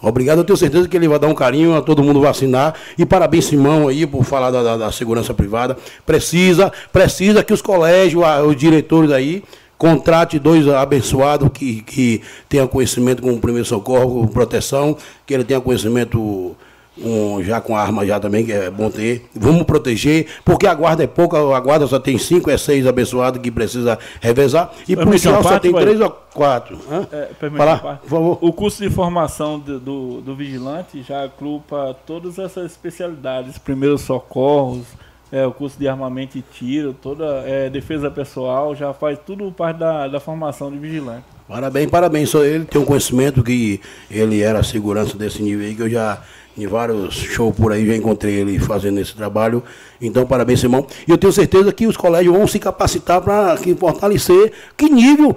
[0.00, 2.74] Obrigado, eu tenho certeza que ele vai dar um carinho a todo mundo vacinar.
[2.96, 5.76] E parabéns, Simão, aí, por falar da, da, da segurança privada.
[6.06, 9.42] Precisa, precisa que os colégios, os diretores aí,
[9.76, 15.60] contrate dois abençoados que, que tenham conhecimento com o primeiro socorro, proteção, que ele tenha
[15.60, 16.56] conhecimento
[17.02, 19.26] um, já com arma já também, que é bom ter.
[19.34, 23.40] Vamos proteger, porque a guarda é pouca, a guarda só tem cinco, é seis abençoados
[23.40, 24.72] que precisa revezar.
[24.88, 26.78] E policial só tem três ou quatro.
[27.12, 28.38] É, Falar, por favor.
[28.40, 34.86] O curso de formação do, do, do, vigilante já agrupa todas essas especialidades, primeiros socorros,
[35.30, 39.78] é, o curso de armamento e tiro, toda é, defesa pessoal, já faz tudo parte
[39.78, 41.24] da, da formação de vigilante.
[41.48, 42.28] Parabéns, parabéns.
[42.28, 43.80] Só ele tem um conhecimento que
[44.10, 46.22] ele era segurança desse nível aí, que eu já
[46.58, 49.62] em vários shows por aí, já encontrei ele fazendo esse trabalho.
[50.00, 50.86] Então, parabéns, irmão.
[51.06, 54.52] E eu tenho certeza que os colégios vão se capacitar para fortalecer.
[54.76, 55.36] Que nível?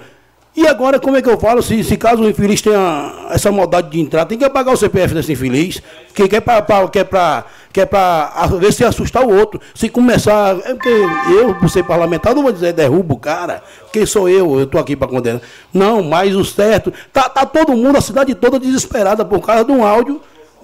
[0.53, 1.61] E agora, como é que eu falo?
[1.61, 5.13] Se, se caso o infeliz tenha essa maldade de entrar, tem que pagar o CPF
[5.13, 5.81] desse infeliz,
[6.13, 9.61] que quer para quer pra, quer pra ver se assustar o outro.
[9.73, 10.57] Se começar.
[10.65, 13.63] É porque eu, por ser parlamentar, não vou dizer derrubo o cara,
[13.93, 14.59] quem sou eu?
[14.59, 15.41] Eu estou aqui para condenar.
[15.73, 16.91] Não, mas o certo.
[17.13, 20.19] Tá, tá todo mundo, a cidade toda desesperada por causa de um áudio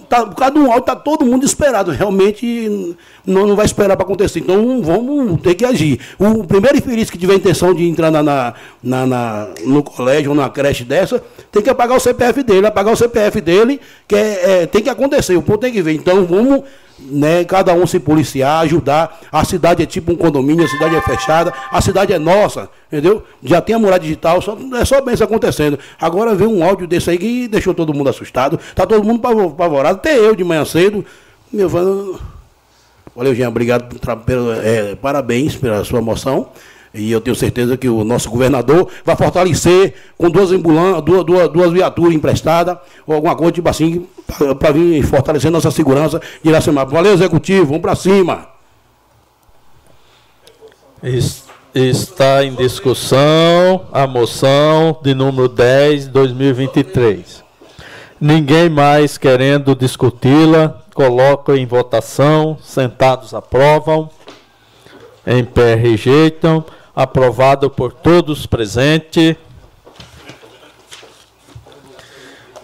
[0.09, 1.91] tá, por causa do áudio, está todo mundo esperado.
[1.91, 2.95] Realmente
[3.25, 4.39] não, não vai esperar para acontecer.
[4.39, 5.99] Então vamos ter que agir.
[6.17, 10.35] O primeiro infeliz que tiver intenção de entrar na, na, na, na no colégio ou
[10.35, 14.61] na creche dessa, tem que apagar o CPF dele, apagar o CPF dele, que é,
[14.61, 15.93] é, tem que acontecer, o povo tem que ver.
[15.93, 16.63] Então vamos
[16.99, 19.19] né, cada um se policiar, ajudar.
[19.31, 23.23] A cidade é tipo um condomínio, a cidade é fechada, a cidade é nossa, entendeu?
[23.43, 25.77] Já tem a muralha digital, só, é só bem isso acontecendo.
[25.99, 29.97] Agora vem um áudio desse aí que deixou todo mundo assustado, tá todo mundo apavorado,
[29.97, 31.05] até eu de manhã cedo.
[31.51, 32.19] Meu, valeu,
[33.33, 33.95] Jean, obrigado,
[34.63, 36.49] é, parabéns pela sua moção.
[36.97, 41.49] E eu tenho certeza que o nosso governador vai fortalecer com duas ambulâncias, duas, duas,
[41.49, 44.07] duas viaturas emprestadas, ou alguma coisa tipo assim,
[44.59, 46.85] para vir fortalecer nossa segurança de Iracema.
[46.85, 48.47] Valeu, executivo, vamos para cima.
[51.73, 57.43] Está em discussão a moção de número 10, 2023.
[58.19, 64.09] Ninguém mais querendo discuti-la, coloco em votação, sentados aprovam,
[65.25, 66.65] em pé rejeitam.
[66.97, 69.35] Aprovado por todos presentes.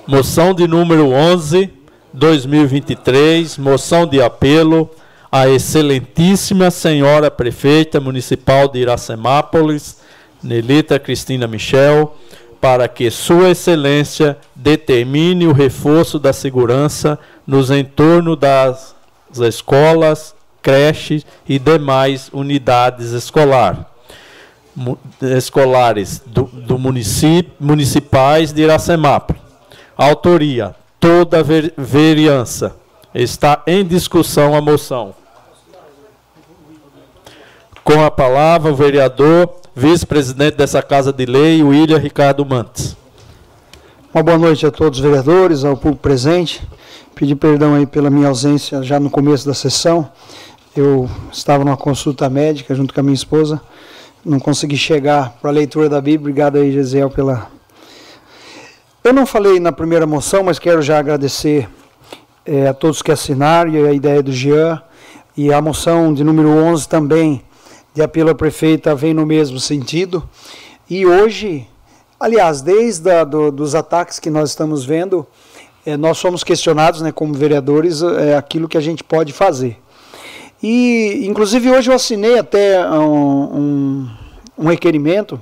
[0.07, 1.69] Moção de número 11,
[2.11, 4.89] 2023, moção de apelo
[5.31, 9.99] à excelentíssima senhora prefeita municipal de Iracemápolis,
[10.41, 12.17] Nelita Cristina Michel,
[12.59, 18.95] para que Sua Excelência determine o reforço da segurança nos entornos das
[19.41, 23.92] escolas, creches e demais unidades escolar,
[25.21, 29.41] escolares do, do município, municipais de Iracemápolis.
[29.97, 31.43] Autoria: toda
[31.77, 32.75] vereança.
[33.13, 35.13] Está em discussão a moção.
[37.83, 42.95] Com a palavra, o vereador, vice-presidente dessa Casa de Lei, William Ricardo Mantes.
[44.13, 46.61] Uma boa noite a todos os vereadores, ao público presente.
[47.13, 50.09] Pedir perdão aí pela minha ausência já no começo da sessão.
[50.75, 53.61] Eu estava numa consulta médica junto com a minha esposa.
[54.25, 56.19] Não consegui chegar para a leitura da Bíblia.
[56.19, 57.51] Obrigado aí, Gesiel, pela.
[59.03, 61.67] Eu não falei na primeira moção, mas quero já agradecer
[62.45, 64.81] é, a todos que assinaram e a ideia do Jean.
[65.35, 67.43] E a moção de número 11 também
[67.93, 70.23] de apelo à prefeita vem no mesmo sentido.
[70.89, 71.67] E hoje,
[72.17, 75.27] aliás, desde a, do, dos ataques que nós estamos vendo,
[75.85, 79.82] é, nós somos questionados, né, como vereadores, é, aquilo que a gente pode fazer.
[80.63, 84.09] E, inclusive, hoje eu assinei até um, um,
[84.57, 85.39] um requerimento,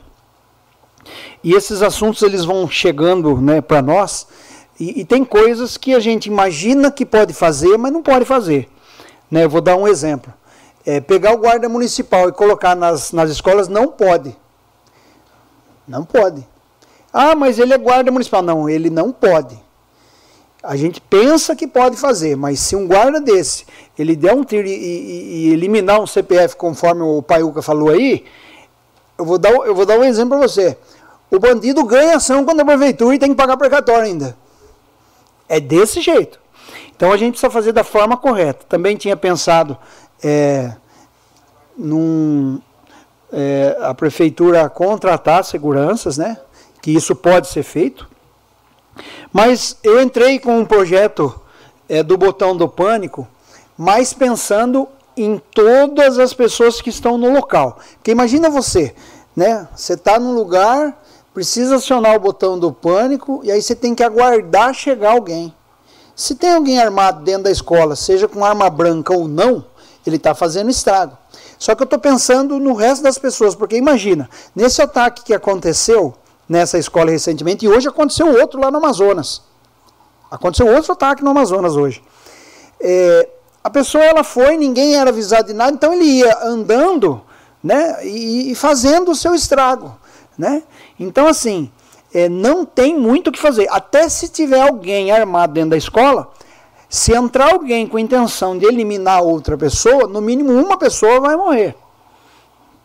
[1.44, 4.28] e esses assuntos eles vão chegando né, para nós,
[4.80, 8.68] e, e, tem coisas que a gente imagina que pode fazer, mas não pode fazer.
[9.30, 10.34] Né, eu vou dar um exemplo
[10.86, 14.36] é, pegar o guarda municipal e colocar nas, nas escolas não pode.
[15.88, 16.48] Não pode.
[17.14, 18.42] Ah, mas ele é guarda municipal.
[18.42, 19.60] Não, ele não pode.
[20.64, 23.66] A gente pensa que pode fazer, mas se um guarda desse,
[23.98, 28.26] ele der um tiro e, e, e eliminar um CPF, conforme o Paiuca falou aí,
[29.18, 30.78] eu vou dar, eu vou dar um exemplo para você.
[31.32, 34.38] O bandido ganha ação quando a prefeitura e tem que pagar precatório ainda.
[35.48, 36.40] É desse jeito.
[36.96, 38.66] Então a gente precisa fazer da forma correta.
[38.68, 39.78] Também tinha pensado
[40.24, 40.74] é,
[41.78, 42.62] num,
[43.32, 46.38] é, a prefeitura contratar seguranças, né?
[46.82, 48.11] Que isso pode ser feito.
[49.32, 51.40] Mas eu entrei com um projeto
[51.88, 53.28] é, do botão do pânico,
[53.78, 57.80] mais pensando em todas as pessoas que estão no local.
[57.96, 58.96] Porque imagina você,
[59.36, 59.68] né?
[59.76, 61.02] Você está num lugar,
[61.34, 65.54] precisa acionar o botão do pânico e aí você tem que aguardar chegar alguém.
[66.16, 69.66] Se tem alguém armado dentro da escola, seja com arma branca ou não,
[70.06, 71.18] ele está fazendo estrago.
[71.58, 76.14] Só que eu estou pensando no resto das pessoas, porque imagina, nesse ataque que aconteceu
[76.52, 79.42] nessa escola recentemente, e hoje aconteceu outro lá no Amazonas.
[80.30, 82.04] Aconteceu outro ataque no Amazonas hoje.
[82.78, 83.30] É,
[83.64, 87.22] a pessoa ela foi, ninguém era avisado de nada, então ele ia andando
[87.64, 89.96] né, e, e fazendo o seu estrago.
[90.38, 90.62] Né?
[91.00, 91.72] Então, assim,
[92.14, 93.70] é, não tem muito o que fazer.
[93.72, 96.34] Até se tiver alguém armado dentro da escola,
[96.90, 101.78] se entrar alguém com intenção de eliminar outra pessoa, no mínimo uma pessoa vai morrer.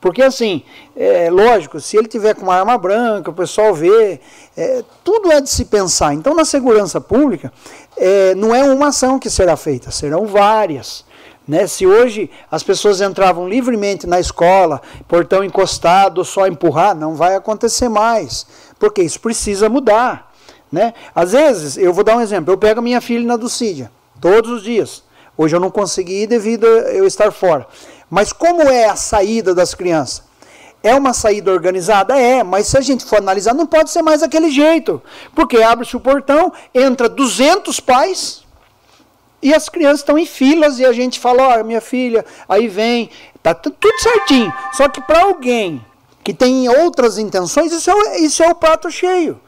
[0.07, 0.63] Porque assim,
[0.95, 4.21] é lógico, se ele tiver com uma arma branca, o pessoal vê,
[4.57, 6.15] é, tudo é de se pensar.
[6.15, 7.53] Então, na segurança pública,
[7.97, 11.05] é, não é uma ação que será feita, serão várias.
[11.47, 11.67] Né?
[11.67, 17.89] Se hoje as pessoas entravam livremente na escola, portão encostado, só empurrar, não vai acontecer
[17.89, 18.47] mais,
[18.79, 20.33] porque isso precisa mudar.
[20.71, 20.95] Né?
[21.13, 23.91] Às vezes, eu vou dar um exemplo, eu pego a minha filha na Ducídia,
[24.21, 25.03] todos os dias.
[25.37, 27.67] Hoje eu não consegui ir devido a eu estar fora.
[28.09, 30.23] Mas como é a saída das crianças?
[30.83, 32.17] É uma saída organizada?
[32.19, 35.03] É, mas se a gente for analisar, não pode ser mais daquele jeito.
[35.35, 38.47] Porque abre-se o portão, entra 200 pais
[39.43, 42.69] e as crianças estão em filas e a gente fala: ó, oh, minha filha, aí
[42.69, 43.11] vem,
[43.43, 44.53] tá tudo certinho.
[44.73, 45.85] Só que para alguém
[46.23, 49.41] que tem outras intenções, isso é, isso é o prato cheio.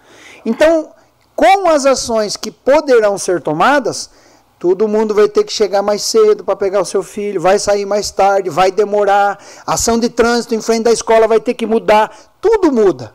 [0.44, 0.90] Então,
[1.34, 4.10] com as ações que poderão ser tomadas,
[4.58, 7.86] todo mundo vai ter que chegar mais cedo para pegar o seu filho, vai sair
[7.86, 12.10] mais tarde, vai demorar, ação de trânsito em frente da escola vai ter que mudar,
[12.40, 13.12] tudo muda.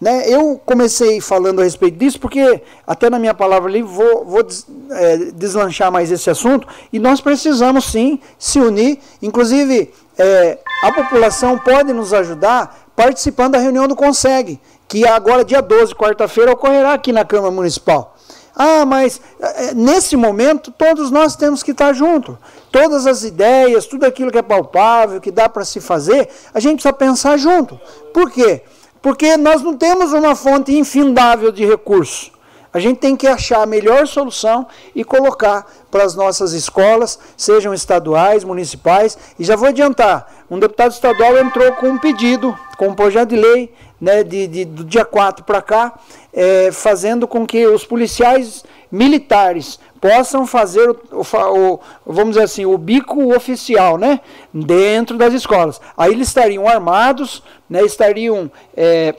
[0.00, 0.28] Né?
[0.28, 4.66] Eu comecei falando a respeito disso porque, até na minha palavra ali, vou, vou des,
[4.90, 11.58] é, deslanchar mais esse assunto, e nós precisamos sim se unir, inclusive é, a população
[11.58, 17.10] pode nos ajudar participando da reunião do Consegue, que agora, dia 12, quarta-feira, ocorrerá aqui
[17.10, 18.15] na Câmara Municipal.
[18.58, 22.36] Ah, mas é, nesse momento todos nós temos que estar juntos.
[22.72, 26.76] Todas as ideias, tudo aquilo que é palpável, que dá para se fazer, a gente
[26.76, 27.78] precisa pensar junto.
[28.14, 28.62] Por quê?
[29.02, 32.32] Porque nós não temos uma fonte infindável de recursos.
[32.72, 37.72] A gente tem que achar a melhor solução e colocar para as nossas escolas, sejam
[37.72, 39.16] estaduais, municipais.
[39.38, 43.36] E já vou adiantar: um deputado estadual entrou com um pedido, com um projeto de
[43.36, 45.98] lei, né, de, de do dia 4 para cá,
[46.36, 48.62] é, fazendo com que os policiais
[48.92, 54.20] militares possam fazer o, o, vamos dizer assim, o bico oficial, né,
[54.52, 55.80] dentro das escolas.
[55.96, 59.14] Aí eles estariam armados, né, estariam é,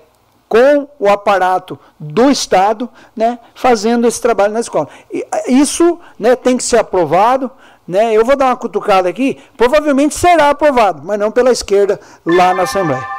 [0.48, 4.88] com o aparato do Estado, né, fazendo esse trabalho na escola.
[5.48, 7.50] Isso, né, tem que ser aprovado.
[7.88, 12.54] Né, eu vou dar uma cutucada aqui, provavelmente será aprovado, mas não pela esquerda lá
[12.54, 13.17] na Assembleia.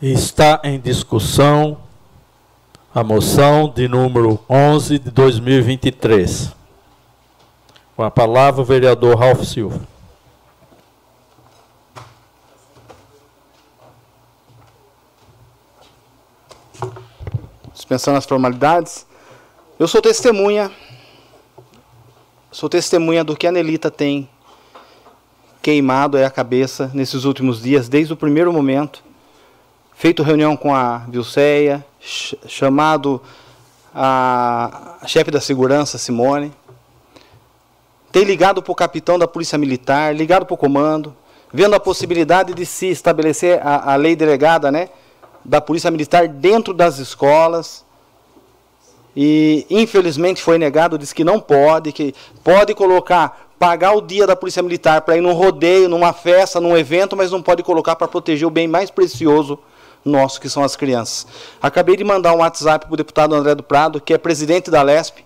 [0.00, 1.76] Está em discussão
[2.94, 6.54] a moção de número 11 de 2023.
[7.96, 9.80] Com a palavra o vereador Ralph Silva.
[17.74, 19.04] Dispensando as formalidades,
[19.80, 20.70] eu sou testemunha,
[22.52, 24.30] sou testemunha do que a Nelita tem
[25.60, 29.07] queimado a cabeça nesses últimos dias, desde o primeiro momento.
[29.98, 31.84] Feito reunião com a Vilceia,
[32.46, 33.20] chamado
[33.92, 36.52] a chefe da segurança, Simone.
[38.12, 41.16] Tem ligado para o capitão da Polícia Militar, ligado para o comando,
[41.52, 44.88] vendo a possibilidade de se estabelecer a, a lei delegada né,
[45.44, 47.84] da Polícia Militar dentro das escolas.
[49.16, 54.36] E infelizmente foi negado, disse que não pode, que pode colocar, pagar o dia da
[54.36, 58.06] Polícia Militar para ir num rodeio, numa festa, num evento, mas não pode colocar para
[58.06, 59.58] proteger o bem mais precioso
[60.08, 61.26] nosso, que são as crianças.
[61.60, 64.82] Acabei de mandar um WhatsApp para o deputado André do Prado, que é presidente da
[64.82, 65.24] LESP,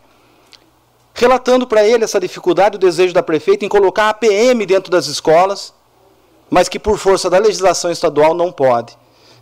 [1.15, 5.07] relatando para ele essa dificuldade, o desejo da prefeita em colocar a PM dentro das
[5.07, 5.73] escolas,
[6.51, 8.97] mas que por força da legislação estadual não pode.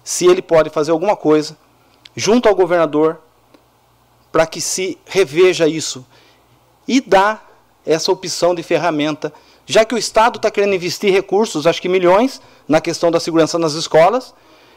[0.04, 1.56] Se ele pode fazer alguma coisa,
[2.14, 3.20] junto ao governador,
[4.32, 6.06] para que se reveja isso
[6.86, 7.40] e dá
[7.84, 9.32] essa opção de ferramenta,
[9.66, 13.58] já que o Estado está querendo investir recursos, acho que milhões, na questão da segurança
[13.58, 14.34] nas escolas,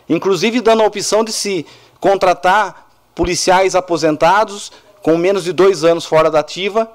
[0.08, 1.66] inclusive dando a opção de se
[2.00, 6.90] contratar policiais aposentados com menos de dois anos fora da ativa,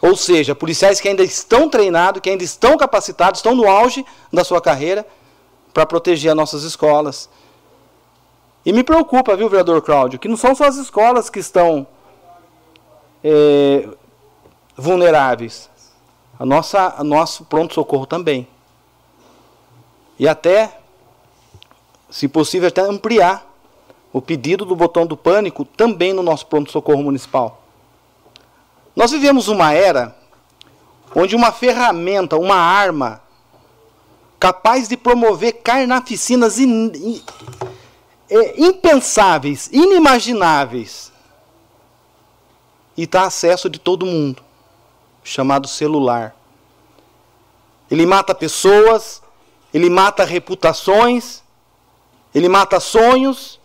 [0.00, 4.42] ou seja, policiais que ainda estão treinados, que ainda estão capacitados, estão no auge da
[4.42, 5.06] sua carreira
[5.72, 7.30] para proteger as nossas escolas.
[8.66, 11.86] E me preocupa, viu, vereador Cláudio, que não são só as escolas que estão
[13.22, 13.88] é,
[14.76, 15.70] vulneráveis.
[16.38, 18.48] A nossa, a nosso pronto-socorro também.
[20.18, 20.81] E até
[22.12, 23.50] se possível até ampliar
[24.12, 27.62] o pedido do botão do pânico também no nosso pronto-socorro municipal.
[28.94, 30.14] Nós vivemos uma era
[31.16, 33.22] onde uma ferramenta, uma arma
[34.38, 37.22] capaz de promover carnaficinas in, in,
[38.28, 41.10] é, impensáveis, inimagináveis,
[42.94, 44.42] e está acesso de todo mundo,
[45.24, 46.36] chamado celular.
[47.90, 49.22] Ele mata pessoas,
[49.72, 51.41] ele mata reputações,
[52.34, 53.60] ele mata sonhos.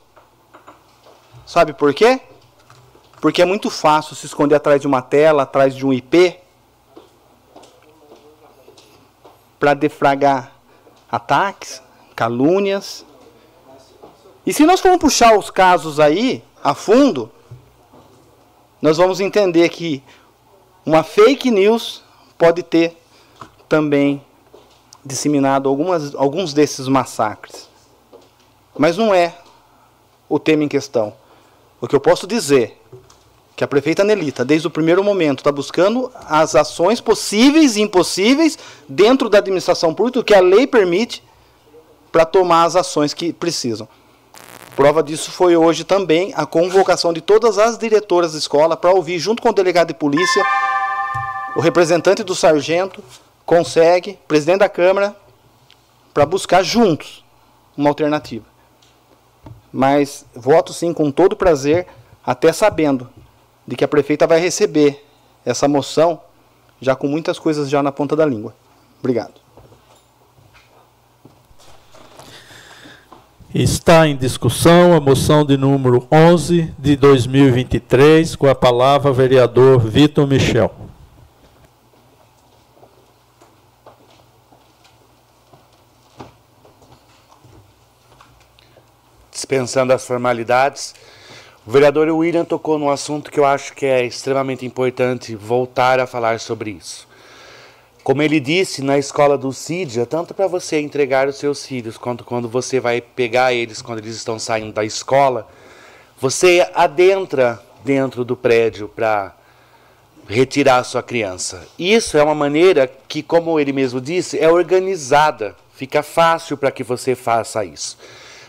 [1.46, 2.20] Sabe por quê?
[3.22, 6.38] Porque é muito fácil se esconder atrás de uma tela, atrás de um IP,
[9.60, 10.52] para defragar
[11.10, 11.82] ataques,
[12.16, 13.06] calúnias.
[14.46, 17.32] E se nós formos puxar os casos aí a fundo,
[18.82, 20.04] nós vamos entender que
[20.86, 22.04] uma fake news
[22.38, 22.98] pode ter
[23.68, 24.24] também
[25.04, 27.68] disseminado algumas, alguns desses massacres.
[28.78, 29.34] Mas não é
[30.30, 31.14] o tema em questão.
[31.82, 32.80] O que eu posso dizer
[33.56, 38.58] que a prefeita Nelita, desde o primeiro momento, está buscando as ações possíveis e impossíveis
[38.88, 41.24] dentro da administração pública, que a lei permite,
[42.12, 43.88] para tomar as ações que precisam.
[44.76, 49.18] Prova disso foi hoje também a convocação de todas as diretoras de escola para ouvir,
[49.18, 50.44] junto com o delegado de polícia,
[51.56, 53.04] o representante do sargento,
[53.44, 55.16] consegue, presidente da Câmara,
[56.14, 57.26] para buscar juntos
[57.76, 58.57] uma alternativa
[59.78, 61.86] mas voto sim com todo prazer,
[62.26, 63.08] até sabendo
[63.68, 65.06] de que a prefeita vai receber
[65.46, 66.20] essa moção
[66.82, 68.56] já com muitas coisas já na ponta da língua.
[68.98, 69.36] Obrigado.
[73.54, 80.26] Está em discussão a moção de número 11 de 2023, com a palavra vereador Vitor
[80.26, 80.87] Michel.
[89.38, 90.96] Dispensando as formalidades.
[91.66, 96.08] O vereador William tocou num assunto que eu acho que é extremamente importante voltar a
[96.08, 97.08] falar sobre isso.
[98.04, 102.24] Como ele disse na escola do Cídia, tanto para você entregar os seus filhos, quanto
[102.24, 105.48] quando você vai pegar eles quando eles estão saindo da escola,
[106.20, 109.36] você adentra dentro do prédio para
[110.28, 111.68] retirar a sua criança.
[111.78, 115.56] Isso é uma maneira que, como ele mesmo disse, é organizada.
[115.76, 117.98] Fica fácil para que você faça isso.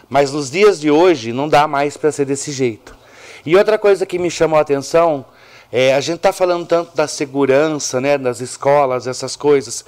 [0.09, 2.97] Mas nos dias de hoje não dá mais para ser desse jeito.
[3.45, 5.25] E outra coisa que me chamou a atenção
[5.71, 9.85] é, a gente está falando tanto da segurança, né, das escolas, essas coisas.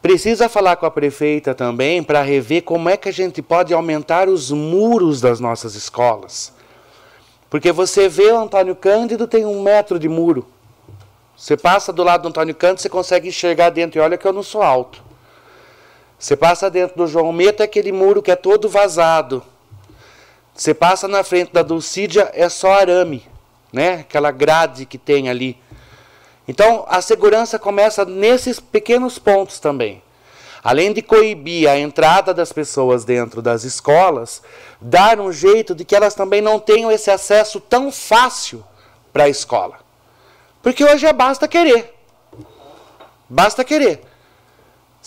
[0.00, 4.28] Precisa falar com a prefeita também para rever como é que a gente pode aumentar
[4.28, 6.52] os muros das nossas escolas.
[7.50, 10.46] Porque você vê o Antônio Cândido tem um metro de muro.
[11.36, 13.98] Você passa do lado do Antônio Cândido, você consegue enxergar dentro.
[13.98, 15.02] E olha que eu não sou alto.
[16.18, 19.42] Você passa dentro do João Meto, é aquele muro que é todo vazado.
[20.54, 23.24] Você passa na frente da Dulcídia, é só arame
[23.72, 24.00] né?
[24.00, 25.58] Aquela grade que tem ali.
[26.46, 30.02] Então, a segurança começa nesses pequenos pontos também.
[30.64, 34.42] Além de coibir a entrada das pessoas dentro das escolas,
[34.80, 38.64] dar um jeito de que elas também não tenham esse acesso tão fácil
[39.12, 39.78] para a escola.
[40.62, 41.94] Porque hoje é basta querer.
[43.28, 44.02] Basta querer.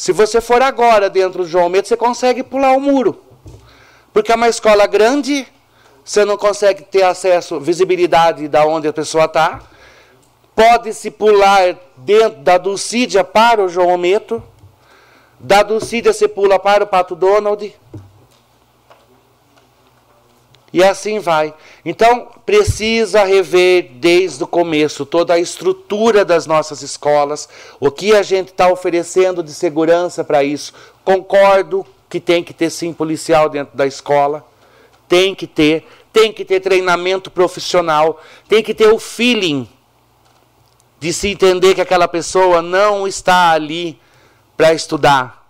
[0.01, 3.21] Se você for agora dentro do João Medo, você consegue pular o muro.
[4.11, 5.45] Porque é uma escola grande,
[6.03, 9.61] você não consegue ter acesso, visibilidade da onde a pessoa está.
[10.55, 14.41] Pode-se pular dentro da Dulcídia para o João Meto.
[15.39, 17.71] Da Dulcídia você pula para o Pato Donald.
[20.73, 21.53] E assim vai.
[21.83, 27.49] Então, precisa rever desde o começo toda a estrutura das nossas escolas,
[27.79, 30.73] o que a gente está oferecendo de segurança para isso.
[31.03, 34.45] Concordo que tem que ter sim policial dentro da escola,
[35.09, 39.67] tem que ter, tem que ter treinamento profissional, tem que ter o feeling
[41.01, 43.99] de se entender que aquela pessoa não está ali
[44.55, 45.41] para estudar.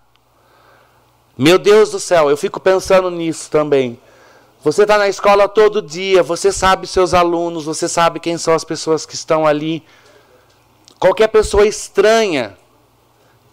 [1.38, 4.00] Meu Deus do céu, eu fico pensando nisso também.
[4.64, 8.64] Você está na escola todo dia, você sabe seus alunos, você sabe quem são as
[8.64, 9.84] pessoas que estão ali.
[11.00, 12.56] Qualquer pessoa estranha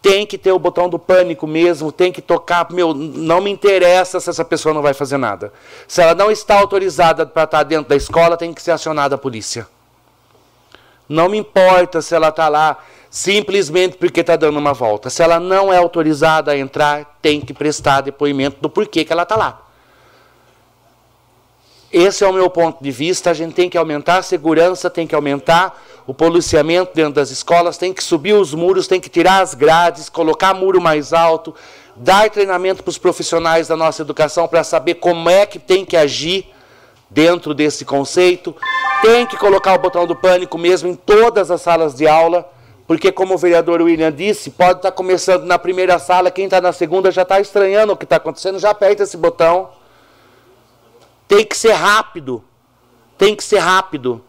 [0.03, 2.71] tem que ter o botão do pânico mesmo, tem que tocar.
[2.71, 5.51] Meu, não me interessa se essa pessoa não vai fazer nada.
[5.87, 9.19] Se ela não está autorizada para estar dentro da escola, tem que ser acionada a
[9.19, 9.67] polícia.
[11.09, 15.09] Não me importa se ela está lá simplesmente porque está dando uma volta.
[15.09, 19.23] Se ela não é autorizada a entrar, tem que prestar depoimento do porquê que ela
[19.23, 19.68] está lá.
[21.93, 23.31] Esse é o meu ponto de vista.
[23.31, 27.79] A gente tem que aumentar a segurança, tem que aumentar o policiamento dentro das escolas,
[27.79, 31.55] tem que subir os muros, tem que tirar as grades, colocar muro mais alto,
[31.97, 35.97] dar treinamento para os profissionais da nossa educação para saber como é que tem que
[35.97, 36.47] agir
[37.11, 38.55] dentro desse conceito.
[39.01, 42.51] Tem que colocar o botão do pânico mesmo em todas as salas de aula,
[42.87, 46.73] porque, como o vereador William disse, pode estar começando na primeira sala, quem está na
[46.73, 49.78] segunda já está estranhando o que está acontecendo, já aperta esse botão.
[51.29, 52.43] Tem que ser rápido.
[53.17, 54.25] Tem que ser rápido.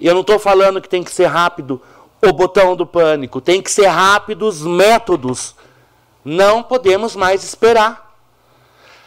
[0.00, 1.80] E eu não estou falando que tem que ser rápido
[2.20, 5.54] o botão do pânico, tem que ser rápido os métodos.
[6.24, 8.16] Não podemos mais esperar.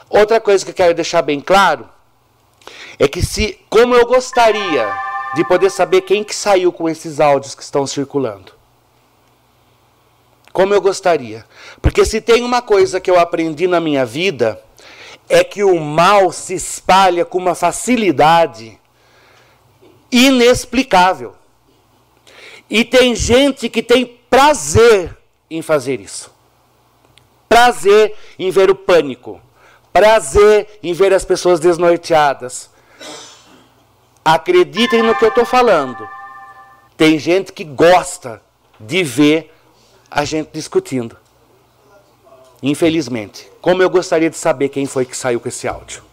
[0.10, 1.88] Outra coisa que eu quero deixar bem claro
[3.00, 4.94] é que se, como eu gostaria
[5.36, 8.52] de poder saber quem que saiu com esses áudios que estão circulando.
[10.52, 11.46] Como eu gostaria.
[11.82, 14.62] Porque se tem uma coisa que eu aprendi na minha vida,
[15.32, 18.78] é que o mal se espalha com uma facilidade
[20.12, 21.34] inexplicável.
[22.70, 25.18] E tem gente que tem prazer
[25.50, 26.30] em fazer isso.
[27.48, 29.40] Prazer em ver o pânico.
[29.94, 32.70] Prazer em ver as pessoas desnorteadas.
[34.26, 36.08] Acreditem no que eu estou falando.
[36.98, 38.42] Tem gente que gosta
[38.78, 39.54] de ver
[40.10, 41.21] a gente discutindo.
[42.62, 43.48] Infelizmente.
[43.62, 46.04] Como eu gostaria de saber quem foi que saiu com esse áudio.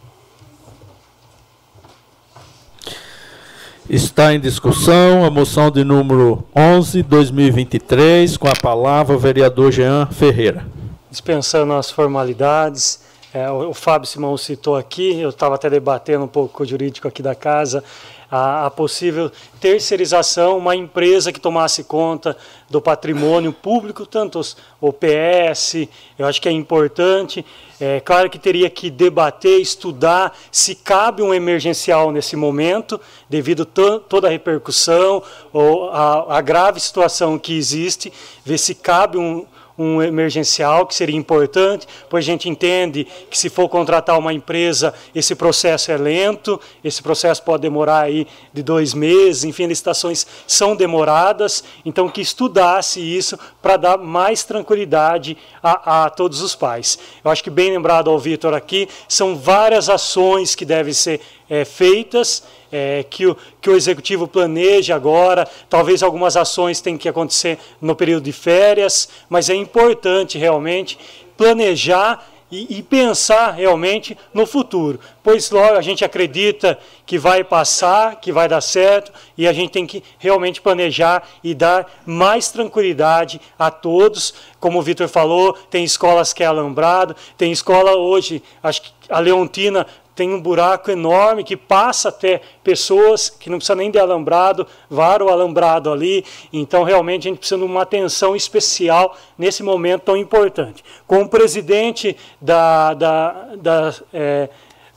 [3.89, 10.07] Está em discussão a moção de número 11, 2023, com a palavra o vereador Jean
[10.07, 10.67] Ferreira.
[11.11, 13.01] Dispensando as formalidades,
[13.33, 16.67] é, o, o Fábio Simão citou aqui, eu estava até debatendo um pouco com o
[16.67, 17.83] jurídico aqui da casa,
[18.31, 22.37] a, a, possível terceirização, uma empresa que tomasse conta
[22.69, 27.45] do patrimônio público, tanto os OPS, eu acho que é importante.
[27.81, 33.01] É claro que teria que debater, estudar se cabe um emergencial nesse momento,
[33.31, 35.23] devido a toda a repercussão
[35.53, 38.13] ou a, a grave situação que existe,
[38.45, 39.47] ver se cabe um,
[39.79, 44.93] um emergencial, que seria importante, pois a gente entende que se for contratar uma empresa,
[45.15, 50.75] esse processo é lento, esse processo pode demorar aí de dois meses, enfim, licitações são
[50.75, 56.99] demoradas, então que estudasse isso para dar mais tranquilidade a, a todos os pais.
[57.25, 61.65] Eu acho que bem lembrado ao Vitor aqui, são várias ações que devem ser é,
[61.65, 65.49] feitas, é, que, o, que o executivo planeje agora.
[65.69, 70.99] Talvez algumas ações tenham que acontecer no período de férias, mas é importante realmente
[71.37, 74.99] planejar e, e, pensar realmente no futuro.
[75.23, 79.71] Pois logo a gente acredita que vai passar, que vai dar certo, e a gente
[79.71, 84.35] tem que realmente planejar e dar mais tranquilidade a todos.
[84.59, 89.19] Como o Vitor falou, tem escolas que é alambrado, tem escola hoje, acho que a
[89.19, 89.87] Leontina
[90.19, 95.25] tem um buraco enorme que passa até pessoas que não precisa nem de alambrado, vara
[95.25, 96.25] o alambrado ali.
[96.53, 100.83] Então, realmente, a gente precisa de uma atenção especial nesse momento tão importante.
[101.07, 104.49] Com o presidente da, da, da é,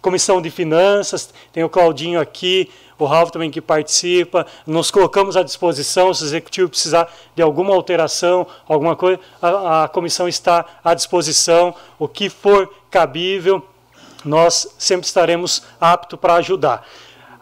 [0.01, 2.67] Comissão de Finanças, tem o Claudinho aqui,
[2.97, 7.75] o Ralf também que participa, nos colocamos à disposição, se o executivo precisar de alguma
[7.75, 13.63] alteração, alguma coisa, a, a comissão está à disposição, o que for cabível
[14.23, 16.85] nós sempre estaremos aptos para ajudar.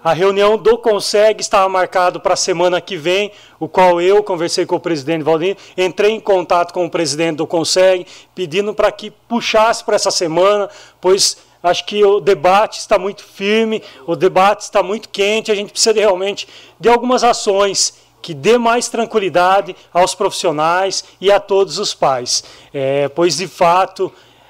[0.01, 4.65] A reunião do Conseg estava marcado para a semana que vem, o qual eu conversei
[4.65, 9.11] com o presidente Valdir, entrei em contato com o presidente do Conseg, pedindo para que
[9.11, 10.69] puxasse para essa semana,
[11.01, 15.71] pois acho que o debate está muito firme, o debate está muito quente, a gente
[15.71, 16.47] precisa de, realmente
[16.79, 23.09] de algumas ações que dê mais tranquilidade aos profissionais e a todos os pais, é,
[23.09, 24.09] pois de fato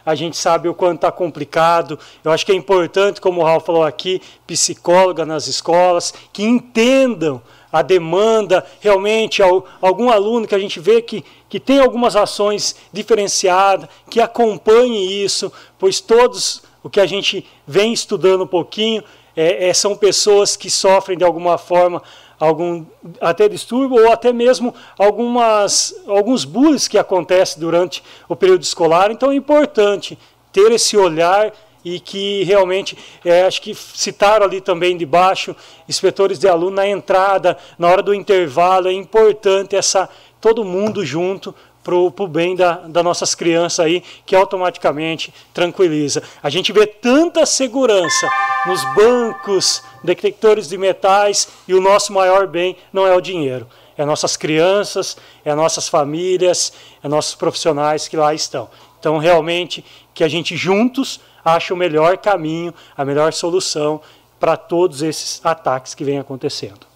[0.09, 1.99] a gente sabe o quanto está complicado.
[2.23, 7.39] Eu acho que é importante, como o Raul falou aqui, psicóloga nas escolas, que entendam
[7.71, 9.43] a demanda, realmente,
[9.79, 15.51] algum aluno que a gente vê que, que tem algumas ações diferenciadas, que acompanhe isso,
[15.77, 19.03] pois todos o que a gente vem estudando um pouquinho
[19.35, 22.01] é, é, são pessoas que sofrem de alguma forma
[22.39, 22.85] algum
[23.19, 29.11] até distúrbio ou até mesmo algumas alguns bullies que acontecem durante o período escolar.
[29.11, 30.17] Então é importante
[30.51, 31.51] ter esse olhar
[31.83, 35.55] e que realmente, é, acho que citaram ali também de baixo,
[35.87, 40.09] inspetores de aluno na entrada, na hora do intervalo, é importante essa
[40.41, 41.53] todo mundo junto
[41.83, 46.21] para o bem da, das nossas crianças aí, que automaticamente tranquiliza.
[46.43, 48.29] A gente vê tanta segurança
[48.65, 53.67] nos bancos, detectores de metais, e o nosso maior bem não é o dinheiro.
[53.97, 56.71] É nossas crianças, é nossas famílias,
[57.03, 58.69] é nossos profissionais que lá estão.
[58.99, 64.01] Então, realmente, que a gente juntos ache o melhor caminho, a melhor solução
[64.39, 66.88] para todos esses ataques que vêm acontecendo.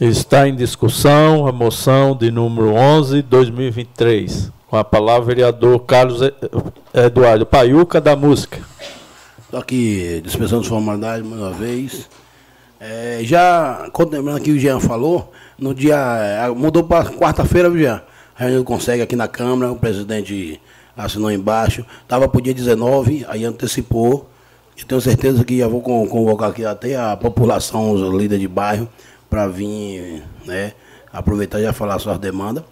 [0.00, 4.50] Está em discussão a moção de número 11, 2023.
[4.66, 6.20] Com a palavra, vereador Carlos
[6.92, 8.58] Eduardo Paiuca, da Música.
[9.44, 12.08] Estou aqui dispensando formalidade mais uma vez.
[12.80, 15.96] É, já, contemplando aqui o Jean falou, no dia.
[15.96, 18.02] É, mudou para quarta-feira, viu, Jean?
[18.36, 20.60] A gente consegue aqui na Câmara, o presidente
[20.96, 21.84] assinou embaixo.
[22.02, 24.28] Estava para o dia 19, aí antecipou.
[24.76, 28.88] Eu tenho certeza que já vou convocar aqui até a população, os líderes de bairro,
[29.32, 30.74] para vir, né,
[31.10, 32.64] aproveitar e já falar suas demandas.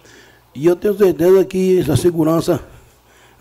[0.53, 2.59] E eu tenho certeza que essa segurança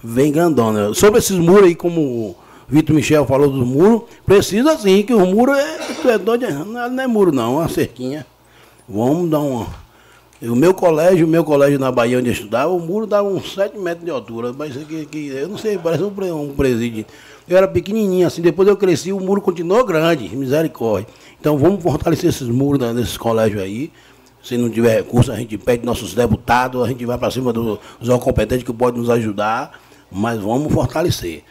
[0.02, 0.94] vem grandona.
[0.94, 5.26] Sobre esses muros aí, como o Vitor Michel falou dos muros, precisa sim, que o
[5.26, 8.24] muro é, é doido, não é muro não, é uma cerquinha.
[8.88, 9.66] Vamos dar uma.
[10.40, 13.52] O meu colégio, o meu colégio na Bahia onde eu estudava, o muro dava uns
[13.52, 17.04] 7 metros de altura, mas que, que, eu não sei, parece um presídio.
[17.46, 21.06] Eu era pequenininho assim, depois eu cresci, o muro continuou grande, misericórdia.
[21.40, 23.90] Então vamos fortalecer esses muros né, nesses colégios aí.
[24.42, 27.78] Se não tiver recurso, a gente pede nossos deputados, a gente vai para cima dos
[28.00, 29.80] do, competentes que podem nos ajudar,
[30.10, 31.44] mas vamos fortalecer.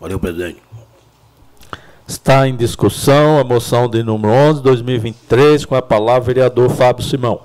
[0.00, 0.60] Valeu, presidente.
[2.06, 7.04] Está em discussão a moção de número 11, 2023, com a palavra o vereador Fábio
[7.04, 7.40] Simão.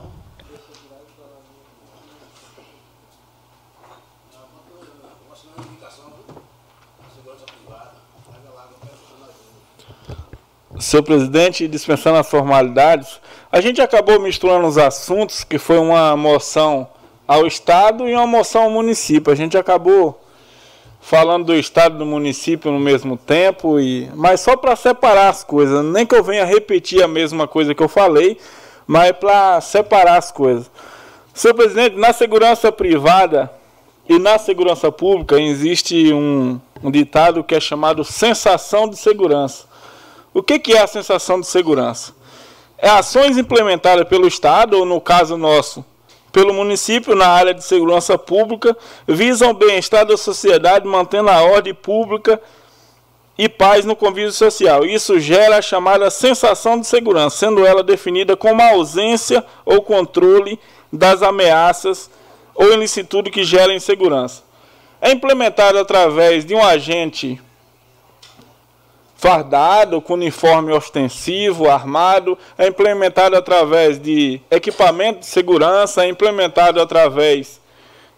[10.81, 13.21] Senhor presidente, dispensando as formalidades,
[13.51, 16.87] a gente acabou misturando os assuntos, que foi uma moção
[17.27, 19.31] ao Estado e uma moção ao município.
[19.31, 20.19] A gente acabou
[20.99, 25.43] falando do Estado e do município no mesmo tempo, e mas só para separar as
[25.43, 25.85] coisas.
[25.85, 28.37] Nem que eu venha repetir a mesma coisa que eu falei,
[28.87, 30.69] mas para separar as coisas.
[31.31, 33.51] Senhor presidente, na segurança privada
[34.09, 39.70] e na segurança pública existe um, um ditado que é chamado sensação de segurança.
[40.33, 42.13] O que, é a sensação de segurança?
[42.77, 45.83] É ações implementadas pelo Estado, ou no caso nosso,
[46.31, 48.75] pelo município na área de segurança pública
[49.05, 52.41] visam o bem-estar da sociedade, mantendo a ordem pública
[53.37, 54.85] e paz no convívio social.
[54.85, 60.57] Isso gera a chamada sensação de segurança, sendo ela definida como ausência ou controle
[60.91, 62.09] das ameaças
[62.55, 64.43] ou ilicitude que gera insegurança.
[65.01, 67.41] É implementado através de um agente
[69.21, 77.61] fardado, com uniforme ostensivo, armado, é implementado através de equipamento de segurança, é implementado através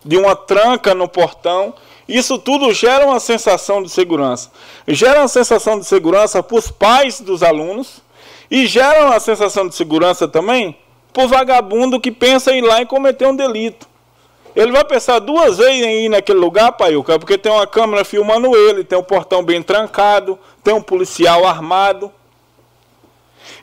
[0.05, 1.73] de uma tranca no portão.
[2.07, 4.49] Isso tudo gera uma sensação de segurança.
[4.87, 8.01] Gera uma sensação de segurança para os pais dos alunos
[8.49, 10.73] e gera uma sensação de segurança também
[11.11, 13.92] para o vagabundo que pensa em ir lá e cometer um delito.
[14.55, 18.55] Ele vai pensar duas vezes em ir naquele lugar, Paiuca, porque tem uma câmera filmando
[18.55, 22.11] ele, tem um portão bem trancado, tem um policial armado.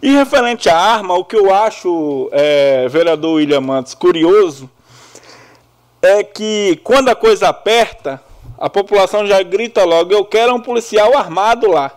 [0.03, 4.69] E referente à arma, o que eu acho, é, vereador William Mantos, curioso,
[6.03, 8.21] é que quando a coisa aperta,
[8.59, 11.93] a população já grita logo: eu quero um policial armado lá.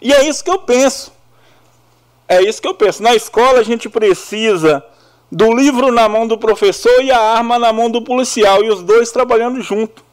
[0.00, 1.12] E é isso que eu penso.
[2.28, 3.02] É isso que eu penso.
[3.02, 4.84] Na escola a gente precisa
[5.32, 8.82] do livro na mão do professor e a arma na mão do policial, e os
[8.82, 10.04] dois trabalhando junto.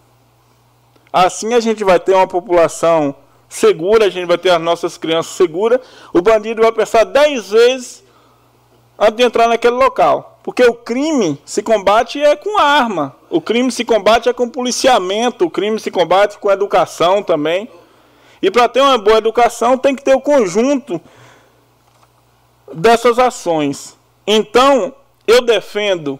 [1.11, 3.13] Assim a gente vai ter uma população
[3.49, 5.81] segura, a gente vai ter as nossas crianças seguras.
[6.13, 8.01] O bandido vai pensar dez vezes
[8.97, 10.39] antes de entrar naquele local.
[10.41, 13.13] Porque o crime se combate é com arma.
[13.29, 15.45] O crime se combate é com policiamento.
[15.45, 17.69] O crime se combate com educação também.
[18.41, 21.01] E para ter uma boa educação tem que ter o conjunto
[22.71, 23.97] dessas ações.
[24.25, 24.93] Então,
[25.29, 26.19] eu defendo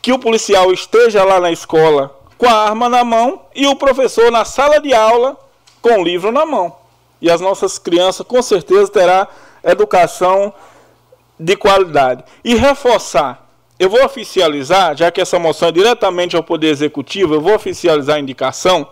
[0.00, 4.30] que o policial esteja lá na escola com a arma na mão e o professor
[4.30, 5.36] na sala de aula
[5.82, 6.74] com o livro na mão.
[7.20, 9.28] E as nossas crianças com certeza terá
[9.62, 10.54] educação
[11.38, 12.24] de qualidade.
[12.42, 13.46] E reforçar,
[13.78, 18.16] eu vou oficializar, já que essa moção é diretamente ao Poder Executivo, eu vou oficializar
[18.16, 18.88] a indicação.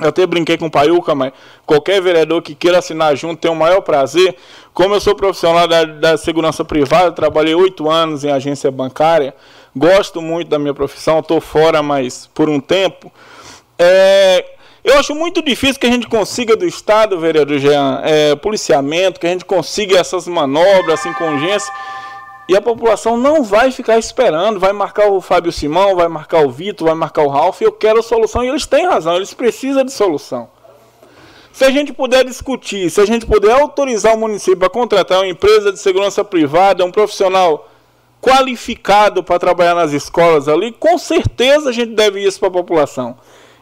[0.00, 1.32] Eu até brinquei com o Paiuca, mas
[1.66, 4.34] qualquer vereador que queira assinar junto tem o maior prazer.
[4.72, 9.34] Como eu sou profissional da, da segurança privada, trabalhei oito anos em agência bancária,
[9.76, 13.12] gosto muito da minha profissão, estou fora, mas por um tempo.
[13.78, 14.44] É,
[14.82, 19.26] eu acho muito difícil que a gente consiga do Estado, vereador Jean, é, policiamento, que
[19.26, 21.70] a gente consiga essas manobras, assim, congência,
[22.50, 26.50] e a população não vai ficar esperando, vai marcar o Fábio Simão, vai marcar o
[26.50, 29.92] Vitor, vai marcar o Ralf, eu quero solução, e eles têm razão, eles precisam de
[29.92, 30.48] solução.
[31.52, 35.28] Se a gente puder discutir, se a gente puder autorizar o município a contratar uma
[35.28, 37.68] empresa de segurança privada, um profissional
[38.20, 43.16] qualificado para trabalhar nas escolas ali, com certeza a gente deve isso para a população.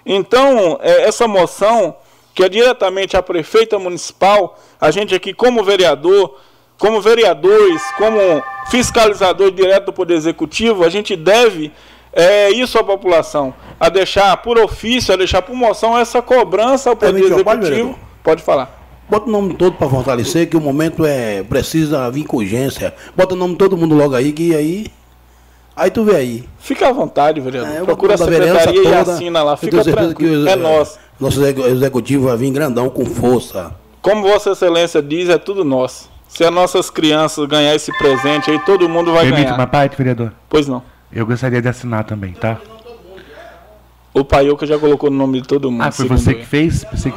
[0.07, 1.95] Então, é, essa moção,
[2.35, 6.39] que é diretamente à prefeita municipal, a gente aqui, como vereador,
[6.79, 11.73] como vereadores, como fiscalizador direto do Poder Executivo, a gente deve
[12.13, 16.97] é, isso à população, a deixar por ofício, a deixar por moção essa cobrança ao
[16.97, 17.45] Poder Executivo.
[17.45, 18.79] Pode, pode falar.
[19.09, 22.95] Bota o nome todo para fortalecer, que o momento é precisa vir com urgência.
[23.17, 24.87] Bota o nome de todo mundo logo aí, que aí.
[25.75, 26.45] Aí tu vê aí.
[26.59, 27.75] Fica à vontade, vereador.
[27.75, 29.57] É, Procura a secretaria e assina lá.
[29.57, 30.45] Fica tranquilo.
[30.45, 30.99] Que é nosso.
[31.19, 33.75] Nosso executivo vai vir grandão com força.
[34.03, 36.11] Como Vossa Excelência diz, é tudo nosso.
[36.29, 39.55] Se as nossas crianças ganhar esse presente aí, todo mundo vai Permite ganhar.
[39.55, 40.33] uma parte, vereador?
[40.49, 40.83] Pois não.
[41.11, 42.59] Eu gostaria de assinar também, tá?
[44.13, 45.83] O Paiuca já colocou o nome de todo mundo.
[45.83, 46.85] Ah, foi você que fez?
[46.85, 47.13] Que...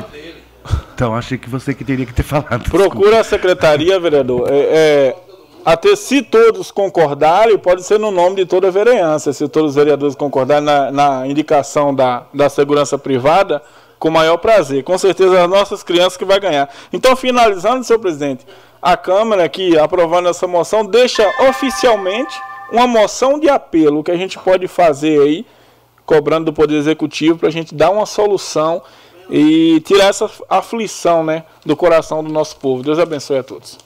[0.94, 2.70] Então, achei que você que teria que ter falado.
[2.70, 4.48] Procura a secretaria, vereador.
[4.50, 5.16] É, é,
[5.66, 9.34] até se todos concordarem, pode ser no nome de toda a vereança.
[9.34, 13.62] Se todos os vereadores concordarem na, na indicação da, da segurança privada,
[14.02, 14.84] com maior prazer.
[14.84, 16.68] Com certeza as nossas crianças que vai ganhar.
[16.92, 18.46] Então, finalizando, senhor presidente,
[18.82, 22.36] a Câmara aqui, aprovando essa moção, deixa oficialmente
[22.72, 25.46] uma moção de apelo que a gente pode fazer aí,
[26.06, 28.82] cobrando do Poder Executivo, para a gente dar uma solução
[29.30, 32.82] e tirar essa aflição né, do coração do nosso povo.
[32.82, 33.78] Deus abençoe a todos.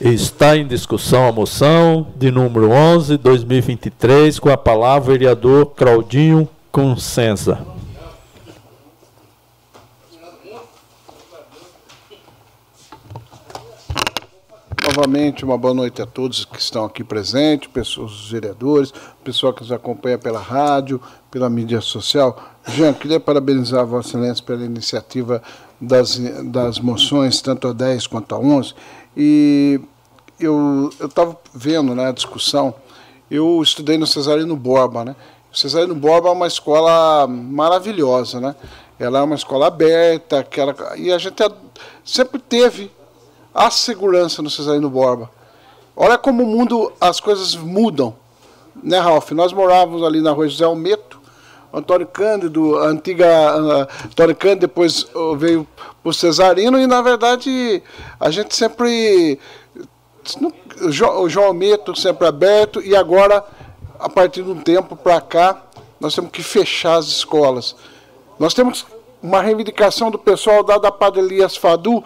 [0.00, 6.48] Está em discussão a moção de número 11, 2023, com a palavra o vereador Claudinho
[6.72, 7.58] Consenza.
[14.82, 18.92] Novamente, uma boa noite a todos que estão aqui presentes, pessoas, os vereadores,
[19.22, 21.00] pessoal que nos acompanha pela rádio,
[21.30, 22.36] pela mídia social.
[22.66, 25.42] Jean, queria parabenizar a Vossa Excelência pela iniciativa
[25.78, 28.74] das, das moções, tanto a 10 quanto a 11.
[29.14, 29.80] E
[30.38, 32.74] eu estava vendo né, a discussão,
[33.30, 35.04] eu estudei no Cesarino Borba.
[35.04, 35.16] Né?
[35.52, 38.56] O Cesarino Borba é uma escola maravilhosa, né?
[38.98, 41.42] ela é uma escola aberta, que ela, e a gente
[42.02, 42.90] sempre teve
[43.54, 45.30] a segurança no Cesarino Borba.
[45.96, 48.14] Olha como o mundo, as coisas mudam.
[48.82, 49.32] Né, Ralf?
[49.32, 51.20] Nós morávamos ali na rua José Almeto,
[51.72, 53.54] Antônio Cândido, antiga
[54.04, 55.66] Antônio Cândido, depois uh, veio
[56.02, 57.82] o Cesarino, e na verdade
[58.18, 59.38] a gente sempre.
[60.82, 63.44] O João Almeto sempre aberto, e agora,
[63.98, 65.62] a partir de um tempo para cá,
[65.98, 67.76] nós temos que fechar as escolas.
[68.38, 68.86] Nós temos
[69.22, 72.02] uma reivindicação do pessoal da Padre Elias Fadu,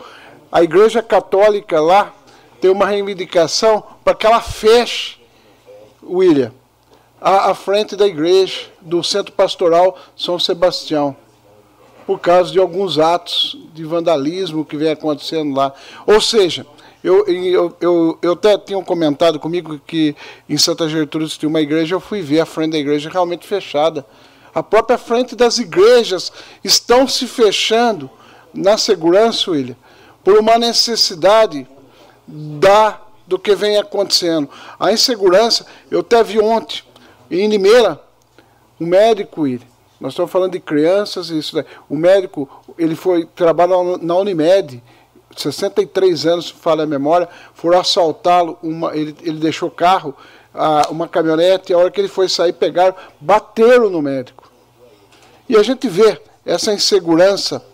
[0.54, 2.14] a Igreja Católica lá
[2.60, 5.18] tem uma reivindicação para que ela feche,
[6.00, 6.52] William,
[7.20, 11.16] à, à frente da igreja do Centro Pastoral São Sebastião,
[12.06, 15.74] por causa de alguns atos de vandalismo que vem acontecendo lá.
[16.06, 16.64] Ou seja,
[17.02, 20.14] eu, eu, eu, eu até tinha comentado comigo que
[20.48, 24.06] em Santa Gertrudes tinha uma igreja, eu fui ver a frente da igreja realmente fechada.
[24.54, 26.30] A própria frente das igrejas
[26.62, 28.08] estão se fechando
[28.54, 29.76] na segurança, William,
[30.24, 31.68] por uma necessidade
[32.26, 34.48] da do que vem acontecendo.
[34.78, 36.82] A insegurança, eu até vi ontem,
[37.30, 38.00] em Limeira,
[38.78, 39.66] um médico, William,
[40.00, 41.64] nós estamos falando de crianças, isso, né?
[41.88, 44.82] o médico, ele foi trabalhar na Unimed,
[45.34, 48.58] 63 anos, fala a memória, foram assaltá-lo,
[48.92, 50.14] ele, ele deixou carro,
[50.90, 54.50] uma caminhonete, e a hora que ele foi sair, pegaram, bateram no médico.
[55.48, 57.64] E a gente vê essa insegurança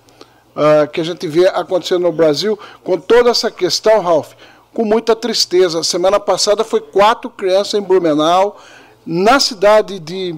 [0.55, 4.33] uh, que a gente vê acontecendo no Brasil, com toda essa questão, Ralph,
[4.73, 5.83] com muita tristeza.
[5.83, 8.59] Semana passada foi quatro crianças em Blumenau,
[9.05, 10.35] na cidade de,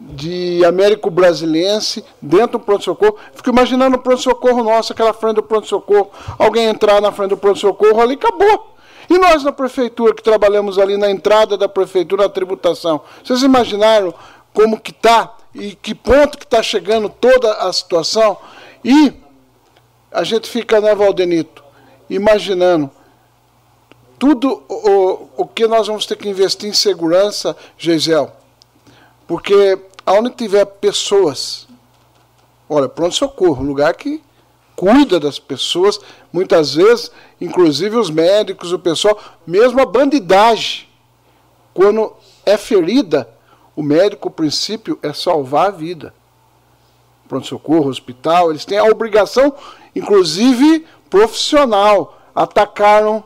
[0.00, 3.16] de Américo Brasilense, dentro do pronto-socorro.
[3.34, 6.10] Fico imaginando o pronto-socorro nosso, aquela frente do pronto-socorro.
[6.38, 8.74] Alguém entrar na frente do pronto-socorro ali, acabou.
[9.10, 14.12] E nós na prefeitura, que trabalhamos ali na entrada da prefeitura, na tributação, vocês imaginaram
[14.52, 18.36] como que está e que ponto que está chegando toda a situação?
[18.84, 19.14] E
[20.10, 21.62] a gente fica, né, Valdenito,
[22.08, 22.90] imaginando
[24.18, 28.32] tudo o, o que nós vamos ter que investir em segurança, Geisel.
[29.26, 31.68] Porque aonde tiver pessoas,
[32.68, 34.22] olha, pronto-socorro, lugar que
[34.74, 36.00] cuida das pessoas,
[36.32, 37.10] muitas vezes,
[37.40, 40.88] inclusive os médicos, o pessoal, mesmo a bandidagem,
[41.74, 42.12] quando
[42.46, 43.28] é ferida,
[43.76, 46.14] o médico, o princípio, é salvar a vida.
[47.28, 49.54] Pronto-socorro, hospital, eles têm a obrigação,
[49.94, 52.18] inclusive profissional.
[52.34, 53.22] Atacaram,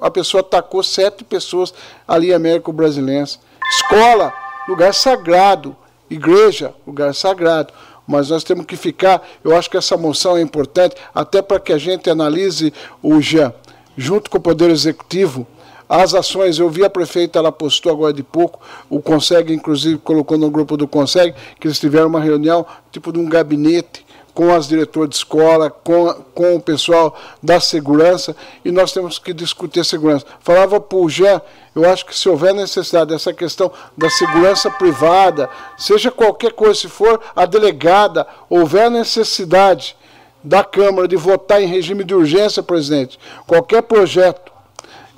[0.00, 1.72] a pessoa atacou sete pessoas
[2.08, 3.38] ali em Américo Brasilense.
[3.76, 4.32] Escola,
[4.68, 5.76] lugar sagrado.
[6.10, 7.72] Igreja, lugar sagrado
[8.06, 9.26] mas nós temos que ficar.
[9.42, 12.72] Eu acho que essa moção é importante, até para que a gente analise
[13.02, 13.52] o já,
[13.96, 15.46] junto com o Poder Executivo,
[15.92, 16.58] as ações.
[16.58, 18.58] Eu vi a prefeita, ela postou agora de pouco,
[18.88, 23.18] o Consegue, inclusive, colocou no grupo do Consegue, que eles tiveram uma reunião, tipo de
[23.18, 28.90] um gabinete, com as diretoras de escola, com, com o pessoal da segurança, e nós
[28.90, 30.24] temos que discutir segurança.
[30.40, 31.42] Falava para o Jean,
[31.76, 36.88] eu acho que se houver necessidade dessa questão da segurança privada, seja qualquer coisa, se
[36.88, 39.94] for a delegada, houver necessidade
[40.42, 44.51] da Câmara de votar em regime de urgência, presidente, qualquer projeto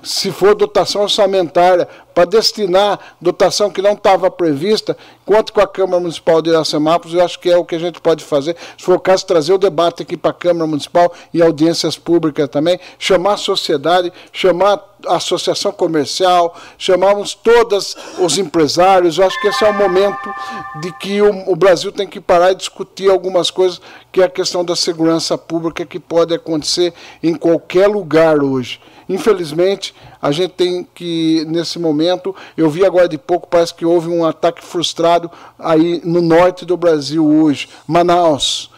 [0.05, 6.01] se for dotação orçamentária, para destinar dotação que não estava prevista, conte com a Câmara
[6.01, 8.57] Municipal de Iracemápolis, eu acho que é o que a gente pode fazer.
[8.79, 12.49] Se for o caso, trazer o debate aqui para a Câmara Municipal e audiências públicas
[12.49, 19.19] também, chamar a sociedade, chamar a associação comercial, chamarmos todos os empresários.
[19.19, 20.33] Eu acho que esse é o momento
[20.81, 23.81] de que o, o Brasil tem que parar e discutir algumas coisas,
[24.13, 28.81] que é a questão da segurança pública que pode acontecer em qualquer lugar hoje.
[29.09, 34.09] Infelizmente, a gente tem que, nesse momento, eu vi agora de pouco, parece que houve
[34.09, 38.71] um ataque frustrado aí no norte do Brasil hoje, Manaus.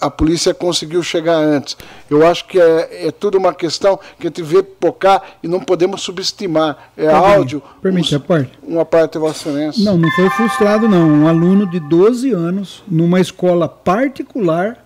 [0.00, 1.76] A polícia conseguiu chegar antes.
[2.10, 5.60] Eu acho que é, é tudo uma questão que a gente vê pocar e não
[5.60, 6.90] podemos subestimar.
[6.96, 7.62] É Tá áudio.
[7.80, 8.58] Permite a parte?
[8.62, 9.84] Uma parte Vossa Excelência.
[9.84, 11.08] Não, não foi frustrado, não.
[11.08, 14.84] Um aluno de 12 anos, numa escola particular,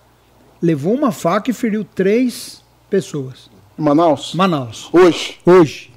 [0.61, 3.52] levou uma faca e feriu três pessoas.
[3.77, 4.33] Manaus?
[4.33, 4.89] Manaus.
[4.91, 5.39] Hoje.
[5.45, 5.91] Hoje.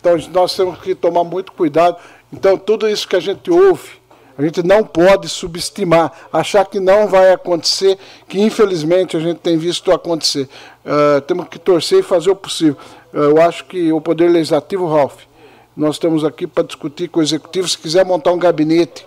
[0.00, 1.96] Então nós temos que tomar muito cuidado.
[2.32, 3.98] Então tudo isso que a gente ouve,
[4.36, 7.98] a gente não pode subestimar, achar que não vai acontecer,
[8.28, 10.48] que infelizmente a gente tem visto acontecer.
[10.84, 12.76] Uh, temos que torcer e fazer o possível.
[13.12, 15.22] Uh, eu acho que o Poder Legislativo, Ralph,
[15.76, 17.68] nós estamos aqui para discutir com o Executivo.
[17.68, 19.06] Se quiser montar um gabinete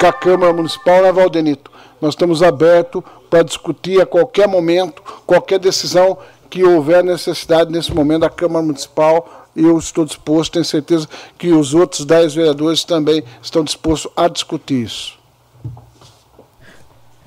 [0.00, 1.70] com a Câmara Municipal, né, Valdenito?
[2.00, 8.22] Nós estamos abertos para discutir a qualquer momento, qualquer decisão que houver necessidade nesse momento
[8.22, 11.08] da Câmara Municipal, eu estou disposto, tenho certeza
[11.38, 15.16] que os outros dez vereadores também estão dispostos a discutir isso.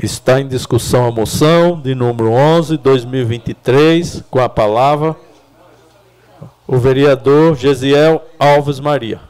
[0.02, 5.16] Está em discussão a moção de número 11, 2023, com a palavra
[6.66, 9.29] o vereador Gesiel Alves Maria.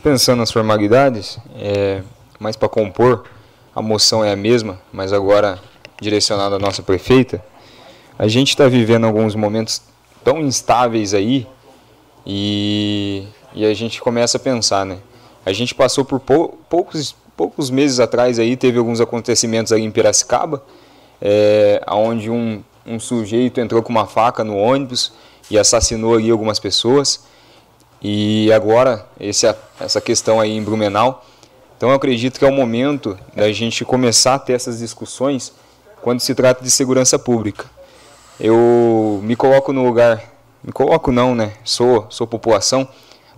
[0.00, 2.00] Dispensando as formalidades, é,
[2.38, 3.24] mas para compor,
[3.76, 5.58] a moção é a mesma, mas agora
[6.00, 7.44] direcionada à nossa prefeita.
[8.18, 9.82] A gente está vivendo alguns momentos
[10.24, 11.46] tão instáveis aí
[12.24, 15.00] e, e a gente começa a pensar, né?
[15.44, 19.90] A gente passou por pou, poucos, poucos meses atrás aí, teve alguns acontecimentos aí em
[19.90, 20.64] Piracicaba,
[21.20, 25.12] é, onde um, um sujeito entrou com uma faca no ônibus
[25.50, 27.28] e assassinou ali algumas pessoas.
[28.02, 29.46] E agora, esse,
[29.80, 31.24] essa questão aí em Blumenau.
[31.76, 35.52] Então eu acredito que é o momento da gente começar a ter essas discussões
[36.02, 37.64] quando se trata de segurança pública.
[38.38, 40.22] Eu me coloco no lugar,
[40.62, 41.54] me coloco não, né?
[41.64, 42.88] Sou, sou população.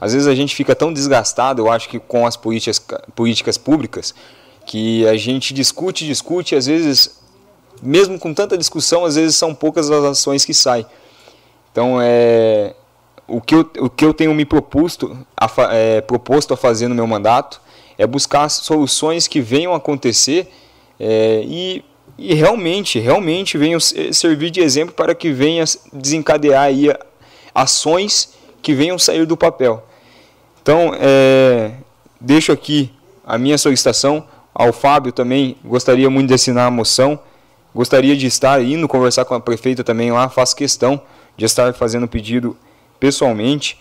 [0.01, 4.13] Às vezes a gente fica tão desgastado, eu acho que com as políticas, políticas públicas,
[4.67, 7.21] que a gente discute, discute, às vezes,
[7.81, 10.87] mesmo com tanta discussão, às vezes são poucas as ações que saem.
[11.71, 12.75] Então, é,
[13.27, 16.95] o que eu, o que eu tenho me proposto a, é, proposto a fazer no
[16.95, 17.61] meu mandato
[17.97, 20.51] é buscar soluções que venham a acontecer
[20.99, 21.85] é, e,
[22.19, 26.93] e realmente, realmente venham servir de exemplo para que venha desencadear aí
[27.55, 29.85] ações que venham sair do papel.
[30.63, 31.73] Então, é,
[32.21, 32.93] deixo aqui
[33.27, 34.25] a minha solicitação
[34.55, 37.19] ao Fábio também, gostaria muito de assinar a moção,
[37.75, 41.01] gostaria de estar indo conversar com a prefeita também lá, faço questão
[41.37, 42.57] de estar fazendo pedido
[43.03, 43.77] pessoalmente.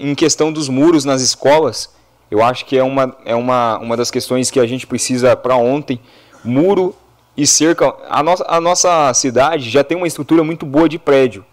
[0.00, 1.90] Em questão dos muros nas escolas,
[2.30, 5.54] eu acho que é uma, é uma, uma das questões que a gente precisa para
[5.54, 6.00] ontem.
[6.42, 6.96] Muro
[7.36, 7.94] e cerca.
[8.08, 11.44] A nossa, a nossa cidade já tem uma estrutura muito boa de prédio.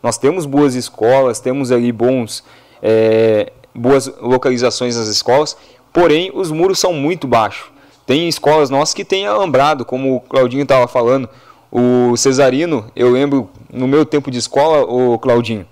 [0.00, 2.44] Nós temos boas escolas, temos ali bons,
[2.80, 5.56] é, boas localizações nas escolas,
[5.92, 7.68] porém os muros são muito baixos.
[8.06, 11.28] Tem escolas nossas que têm alambrado, como o Claudinho estava falando.
[11.72, 15.66] O Cesarino, eu lembro no meu tempo de escola, o Claudinho,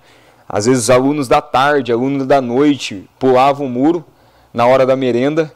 [0.51, 4.03] às vezes os alunos da tarde, alunos da noite, pulavam o muro
[4.51, 5.53] na hora da merenda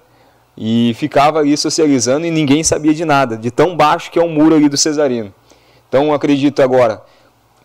[0.56, 4.30] e ficava ali socializando e ninguém sabia de nada, de tão baixo que é o
[4.30, 5.34] muro ali do Cesarino.
[5.90, 7.02] Então acredito agora,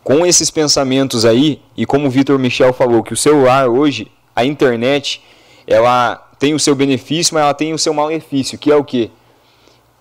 [0.02, 4.42] com esses pensamentos aí, e como o Vitor Michel falou, que o celular hoje, a
[4.42, 5.22] internet,
[5.66, 9.10] ela tem o seu benefício, mas ela tem o seu malefício, que é o que?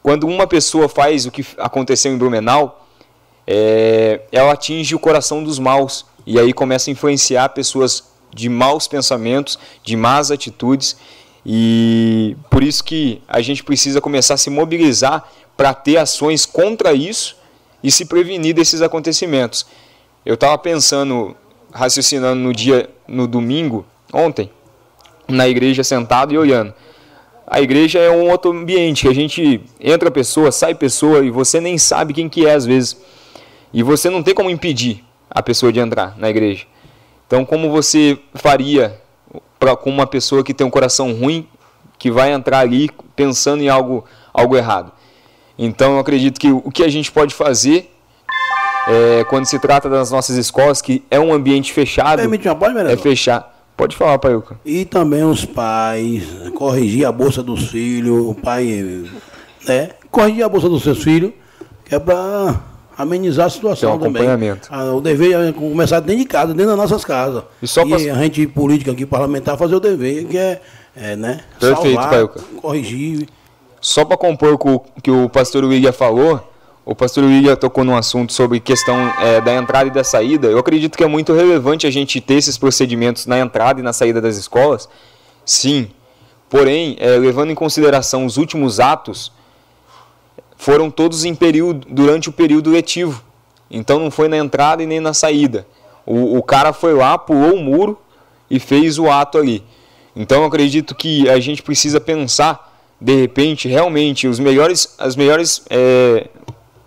[0.02, 2.86] Quando uma pessoa faz o que aconteceu em Blumenau,
[3.46, 8.04] é, ela atinge o coração dos maus e aí começa a influenciar pessoas
[8.36, 10.98] de maus pensamentos, de más atitudes
[11.46, 16.92] e por isso que a gente precisa começar a se mobilizar para ter ações contra
[16.92, 17.38] isso
[17.82, 19.66] e se prevenir desses acontecimentos.
[20.26, 21.34] Eu estava pensando,
[21.72, 24.52] raciocinando no dia, no domingo, ontem,
[25.30, 26.74] na igreja sentado e olhando.
[27.50, 31.62] A igreja é um outro ambiente que a gente entra pessoa, sai pessoa e você
[31.62, 32.98] nem sabe quem que é às vezes.
[33.74, 36.66] E você não tem como impedir a pessoa de entrar na igreja.
[37.26, 39.00] Então, como você faria
[39.60, 41.48] pra, com uma pessoa que tem um coração ruim,
[42.00, 44.92] que vai entrar ali pensando em algo, algo errado?
[45.58, 47.92] Então, eu acredito que o que a gente pode fazer
[48.88, 52.78] é, quando se trata das nossas escolas, que é um ambiente fechado, Permite uma pode,
[52.80, 53.54] é fechar.
[53.76, 54.60] Pode falar, Paiuca.
[54.66, 56.24] E também os pais,
[56.56, 59.06] corrigir a bolsa dos filhos, o pai,
[59.68, 59.90] né?
[60.10, 61.32] Corrigir a bolsa dos seus filhos,
[61.86, 62.56] que é para
[62.98, 64.22] amenizar a situação Tem um também.
[64.28, 64.68] acompanhamento.
[64.72, 67.44] Ah, O dever é começar dentro de casa, dentro das nossas casas.
[67.62, 70.62] E só pra- a gente, política aqui, parlamentar, fazer o dever, que é,
[70.96, 71.42] é né?
[71.60, 72.42] Perfeito, salvar, Paiuca.
[72.62, 73.28] corrigir.
[73.80, 76.42] Só para compor com o que o pastor William falou,
[76.84, 80.48] o pastor William tocou num assunto sobre questão é, da entrada e da saída.
[80.48, 83.94] Eu acredito que é muito relevante a gente ter esses procedimentos na entrada e na
[83.94, 84.90] saída das escolas.
[85.46, 85.90] Sim.
[86.50, 89.32] Porém, é, levando em consideração os últimos atos,
[90.58, 93.24] foram todos em período, durante o período letivo.
[93.70, 95.68] Então não foi na entrada e nem na saída.
[96.06, 97.98] O, o cara foi lá, pulou o muro
[98.50, 99.64] e fez o ato ali.
[100.16, 106.28] Então acredito que a gente precisa pensar, de repente, realmente, os melhores, as melhores é,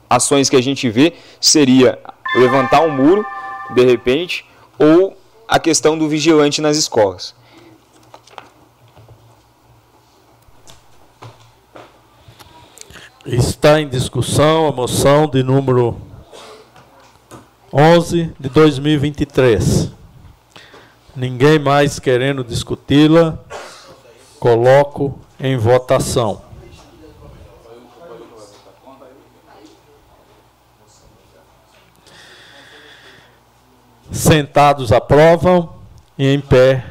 [0.09, 1.99] ações que a gente vê seria
[2.35, 3.25] levantar um muro,
[3.75, 4.45] de repente,
[4.79, 5.17] ou
[5.47, 7.35] a questão do vigilante nas escolas.
[13.33, 15.97] Está em discussão a moção de número
[17.73, 19.89] 11 de 2023.
[21.15, 23.39] Ninguém mais querendo discuti-la,
[24.41, 26.43] coloco em votação.
[34.11, 35.73] Sentados aprovam
[36.19, 36.85] e em pé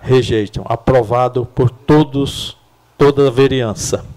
[0.00, 0.64] rejeitam.
[0.66, 2.56] Aprovado por todos,
[2.96, 4.16] toda a vereança.